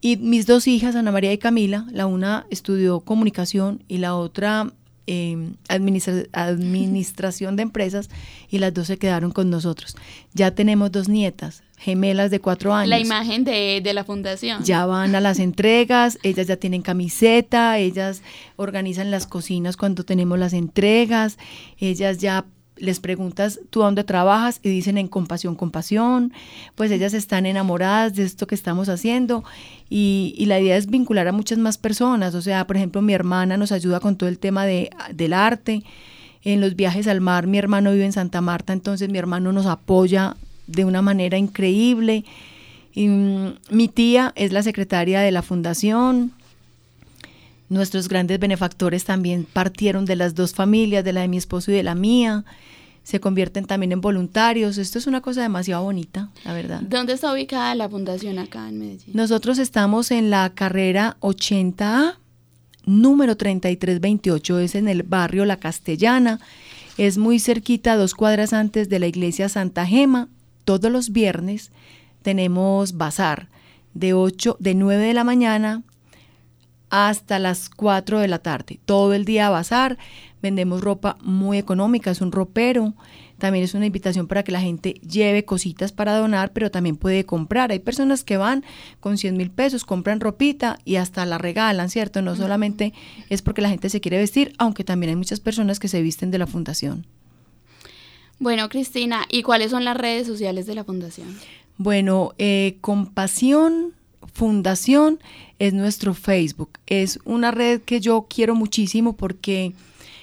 Y 0.00 0.16
mis 0.16 0.46
dos 0.46 0.66
hijas, 0.68 0.94
Ana 0.94 1.10
María 1.10 1.32
y 1.32 1.38
Camila, 1.38 1.86
la 1.90 2.06
una 2.06 2.46
estudió 2.50 3.00
comunicación 3.00 3.82
y 3.88 3.98
la 3.98 4.14
otra 4.14 4.72
eh, 5.08 5.54
administración 5.68 7.56
de 7.56 7.62
empresas 7.62 8.10
y 8.50 8.58
las 8.58 8.74
dos 8.74 8.86
se 8.88 8.98
quedaron 8.98 9.32
con 9.32 9.48
nosotros. 9.50 9.96
Ya 10.34 10.50
tenemos 10.50 10.92
dos 10.92 11.08
nietas, 11.08 11.64
gemelas 11.78 12.30
de 12.30 12.40
cuatro 12.40 12.74
años. 12.74 12.90
La 12.90 13.00
imagen 13.00 13.42
de, 13.42 13.80
de 13.82 13.94
la 13.94 14.04
fundación. 14.04 14.62
Ya 14.62 14.84
van 14.86 15.14
a 15.14 15.20
las 15.20 15.38
entregas, 15.38 16.18
ellas 16.22 16.46
ya 16.46 16.56
tienen 16.56 16.82
camiseta, 16.82 17.78
ellas 17.78 18.22
organizan 18.56 19.10
las 19.10 19.26
cocinas 19.26 19.76
cuando 19.78 20.04
tenemos 20.04 20.38
las 20.38 20.52
entregas, 20.52 21.38
ellas 21.78 22.18
ya 22.18 22.44
les 22.80 23.00
preguntas 23.00 23.60
tú 23.70 23.80
dónde 23.80 24.04
trabajas 24.04 24.60
y 24.62 24.68
dicen 24.68 24.98
en 24.98 25.08
compasión, 25.08 25.54
compasión, 25.54 26.32
pues 26.74 26.90
ellas 26.90 27.14
están 27.14 27.46
enamoradas 27.46 28.14
de 28.14 28.24
esto 28.24 28.46
que 28.46 28.54
estamos 28.54 28.88
haciendo 28.88 29.44
y, 29.90 30.44
la 30.46 30.60
idea 30.60 30.76
es 30.76 30.86
vincular 30.86 31.28
a 31.28 31.32
muchas 31.32 31.58
más 31.58 31.76
personas, 31.76 32.34
o 32.34 32.42
sea, 32.42 32.66
por 32.66 32.76
ejemplo, 32.76 33.02
mi 33.02 33.12
hermana 33.12 33.56
nos 33.56 33.72
ayuda 33.72 34.00
con 34.00 34.16
todo 34.16 34.28
el 34.28 34.38
tema 34.38 34.64
de, 34.64 34.90
del 35.14 35.32
arte, 35.34 35.82
en 36.44 36.60
los 36.60 36.76
viajes 36.76 37.06
al 37.08 37.20
mar, 37.20 37.46
mi 37.46 37.58
hermano 37.58 37.92
vive 37.92 38.04
en 38.04 38.12
Santa 38.12 38.40
Marta, 38.40 38.72
entonces 38.72 39.10
mi 39.10 39.18
hermano 39.18 39.52
nos 39.52 39.66
apoya 39.66 40.36
de 40.66 40.84
una 40.84 41.02
manera 41.02 41.36
increíble. 41.36 42.24
Mm, 42.94 43.48
mi 43.70 43.88
tía 43.88 44.32
es 44.36 44.52
la 44.52 44.62
secretaria 44.62 45.20
de 45.20 45.30
la 45.30 45.42
fundación, 45.42 46.32
Nuestros 47.68 48.08
grandes 48.08 48.38
benefactores 48.38 49.04
también 49.04 49.44
partieron 49.44 50.06
de 50.06 50.16
las 50.16 50.34
dos 50.34 50.54
familias, 50.54 51.04
de 51.04 51.12
la 51.12 51.20
de 51.20 51.28
mi 51.28 51.36
esposo 51.36 51.70
y 51.70 51.74
de 51.74 51.82
la 51.82 51.94
mía. 51.94 52.44
Se 53.02 53.20
convierten 53.20 53.66
también 53.66 53.92
en 53.92 54.00
voluntarios. 54.00 54.78
Esto 54.78 54.98
es 54.98 55.06
una 55.06 55.20
cosa 55.20 55.42
demasiado 55.42 55.82
bonita, 55.82 56.30
la 56.44 56.54
verdad. 56.54 56.80
¿Dónde 56.82 57.12
está 57.12 57.32
ubicada 57.32 57.74
la 57.74 57.88
fundación 57.88 58.38
acá 58.38 58.68
en 58.68 58.78
Medellín? 58.78 59.14
Nosotros 59.14 59.58
estamos 59.58 60.10
en 60.10 60.30
la 60.30 60.50
carrera 60.54 61.16
80A, 61.20 62.16
número 62.84 63.36
3328. 63.36 64.58
Es 64.60 64.74
en 64.74 64.88
el 64.88 65.02
barrio 65.02 65.44
La 65.44 65.58
Castellana. 65.58 66.40
Es 66.96 67.18
muy 67.18 67.38
cerquita, 67.38 67.96
dos 67.96 68.14
cuadras 68.14 68.52
antes 68.52 68.88
de 68.88 68.98
la 68.98 69.06
iglesia 69.06 69.48
Santa 69.48 69.86
Gema. 69.86 70.28
Todos 70.64 70.90
los 70.90 71.12
viernes 71.12 71.70
tenemos 72.22 72.96
bazar 72.96 73.48
de 73.94 74.14
8, 74.14 74.56
de 74.58 74.74
9 74.74 75.06
de 75.06 75.14
la 75.14 75.24
mañana 75.24 75.82
hasta 76.90 77.38
las 77.38 77.68
4 77.68 78.18
de 78.18 78.28
la 78.28 78.38
tarde. 78.38 78.80
Todo 78.84 79.14
el 79.14 79.24
día 79.24 79.46
a 79.46 79.50
bazar, 79.50 79.98
vendemos 80.42 80.80
ropa 80.80 81.18
muy 81.22 81.58
económica, 81.58 82.10
es 82.10 82.20
un 82.20 82.32
ropero. 82.32 82.94
También 83.38 83.64
es 83.64 83.74
una 83.74 83.86
invitación 83.86 84.26
para 84.26 84.42
que 84.42 84.50
la 84.50 84.60
gente 84.60 84.94
lleve 84.94 85.44
cositas 85.44 85.92
para 85.92 86.16
donar, 86.16 86.52
pero 86.52 86.72
también 86.72 86.96
puede 86.96 87.24
comprar. 87.24 87.70
Hay 87.70 87.78
personas 87.78 88.24
que 88.24 88.36
van 88.36 88.64
con 88.98 89.16
100 89.16 89.36
mil 89.36 89.50
pesos, 89.50 89.84
compran 89.84 90.20
ropita 90.20 90.78
y 90.84 90.96
hasta 90.96 91.24
la 91.24 91.38
regalan, 91.38 91.88
¿cierto? 91.88 92.20
No 92.20 92.34
solamente 92.34 92.92
es 93.28 93.42
porque 93.42 93.62
la 93.62 93.68
gente 93.68 93.90
se 93.90 94.00
quiere 94.00 94.18
vestir, 94.18 94.54
aunque 94.58 94.82
también 94.82 95.10
hay 95.10 95.16
muchas 95.16 95.38
personas 95.38 95.78
que 95.78 95.86
se 95.86 96.02
visten 96.02 96.32
de 96.32 96.38
la 96.38 96.48
fundación. 96.48 97.06
Bueno, 98.40 98.68
Cristina, 98.68 99.24
¿y 99.28 99.42
cuáles 99.42 99.70
son 99.70 99.84
las 99.84 99.96
redes 99.96 100.26
sociales 100.26 100.66
de 100.66 100.74
la 100.74 100.84
fundación? 100.84 101.36
Bueno, 101.76 102.34
eh, 102.38 102.78
Compasión 102.80 103.94
Fundación 104.38 105.18
es 105.58 105.74
nuestro 105.74 106.14
Facebook. 106.14 106.78
Es 106.86 107.18
una 107.24 107.50
red 107.50 107.80
que 107.80 107.98
yo 107.98 108.28
quiero 108.30 108.54
muchísimo 108.54 109.16
porque 109.16 109.72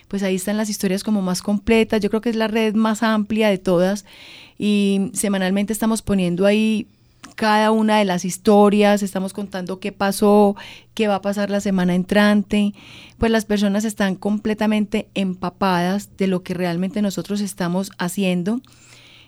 pues 0.07 0.23
ahí 0.23 0.35
están 0.35 0.55
las 0.55 0.69
historias 0.69 1.03
como 1.03 1.21
más 1.21 1.41
completas. 1.41 1.99
Yo 1.99 2.09
creo 2.09 2.21
que 2.21 2.29
es 2.29 2.37
la 2.37 2.47
red 2.47 2.75
más 2.75 3.03
amplia 3.03 3.49
de 3.49 3.57
todas 3.57 4.05
y 4.57 5.11
semanalmente 5.11 5.73
estamos 5.73 6.01
poniendo 6.01 6.45
ahí 6.45 6.87
cada 7.35 7.71
una 7.71 7.97
de 7.97 8.05
las 8.05 8.23
historias, 8.23 9.03
estamos 9.03 9.33
contando 9.33 9.81
qué 9.81 9.91
pasó, 9.91 10.55
qué 10.93 11.09
va 11.09 11.15
a 11.15 11.21
pasar 11.21 11.49
la 11.49 11.59
semana 11.59 11.93
entrante, 11.93 12.73
pues 13.17 13.33
las 13.33 13.43
personas 13.43 13.83
están 13.83 14.15
completamente 14.15 15.09
empapadas 15.13 16.15
de 16.15 16.27
lo 16.27 16.41
que 16.41 16.53
realmente 16.53 17.01
nosotros 17.01 17.41
estamos 17.41 17.91
haciendo. 17.97 18.61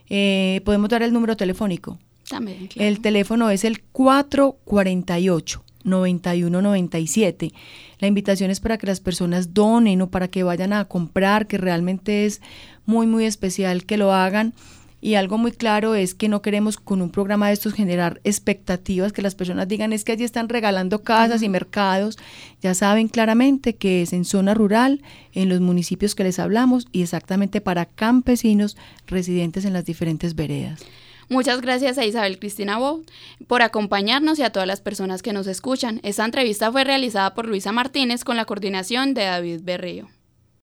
Eh, 0.10 0.62
podemos 0.64 0.88
dar 0.88 1.04
el 1.04 1.12
número 1.12 1.36
telefónico. 1.36 2.00
También, 2.30 2.68
claro. 2.68 2.88
El 2.88 3.00
teléfono 3.02 3.50
es 3.50 3.64
el 3.64 3.82
448 3.82 5.64
9197. 5.88 7.54
La 8.00 8.08
invitación 8.08 8.52
es 8.52 8.60
para 8.60 8.78
que 8.78 8.88
las 8.88 9.00
personas 9.00 9.54
donen 9.54 10.02
o 10.02 10.10
para 10.10 10.28
que 10.28 10.44
vayan 10.44 10.74
a 10.74 10.86
comprar, 10.86 11.48
que 11.48 11.58
realmente 11.58 12.26
es 12.26 12.42
muy, 12.86 13.08
muy 13.08 13.26
especial 13.26 13.86
que 13.86 13.98
lo 13.98 14.14
hagan. 14.14 14.54
Y 15.00 15.14
algo 15.14 15.38
muy 15.38 15.52
claro 15.52 15.94
es 15.94 16.16
que 16.16 16.28
no 16.28 16.42
queremos 16.42 16.78
con 16.78 17.04
un 17.04 17.12
programa 17.12 17.48
de 17.48 17.54
estos 17.54 17.74
generar 17.74 18.20
expectativas, 18.24 19.14
que 19.14 19.22
las 19.22 19.36
personas 19.36 19.68
digan 19.68 19.94
es 19.94 20.04
que 20.04 20.14
allí 20.14 20.24
están 20.24 20.50
regalando 20.50 21.04
casas 21.04 21.44
y 21.44 21.50
mercados. 21.50 22.18
Ya 22.62 22.74
saben 22.74 23.08
claramente 23.08 23.76
que 23.76 24.02
es 24.02 24.12
en 24.12 24.26
zona 24.26 24.56
rural, 24.56 25.04
en 25.34 25.50
los 25.50 25.62
municipios 25.62 26.16
que 26.16 26.24
les 26.24 26.40
hablamos 26.40 26.88
y 26.92 27.04
exactamente 27.04 27.62
para 27.62 27.86
campesinos 27.86 28.76
residentes 29.06 29.66
en 29.66 29.74
las 29.74 29.86
diferentes 29.86 30.34
veredas. 30.34 30.84
Muchas 31.30 31.60
gracias 31.60 31.98
a 31.98 32.06
Isabel 32.06 32.40
Cristina 32.40 32.78
Bow 32.78 33.04
por 33.48 33.62
acompañarnos 33.62 34.40
y 34.40 34.44
a 34.44 34.52
todas 34.52 34.68
las 34.68 34.80
personas 34.80 35.22
que 35.22 35.34
nos 35.34 35.48
escuchan. 35.48 36.00
Esta 36.04 36.24
entrevista 36.24 36.72
fue 36.72 36.86
realizada 36.86 37.34
por 37.34 37.48
Luisa 37.48 37.74
Martínez 37.74 38.24
con 38.24 38.38
la 38.38 38.46
coordinación 38.46 39.14
de 39.14 39.26
David 39.26 39.60
Berrío. 39.64 40.08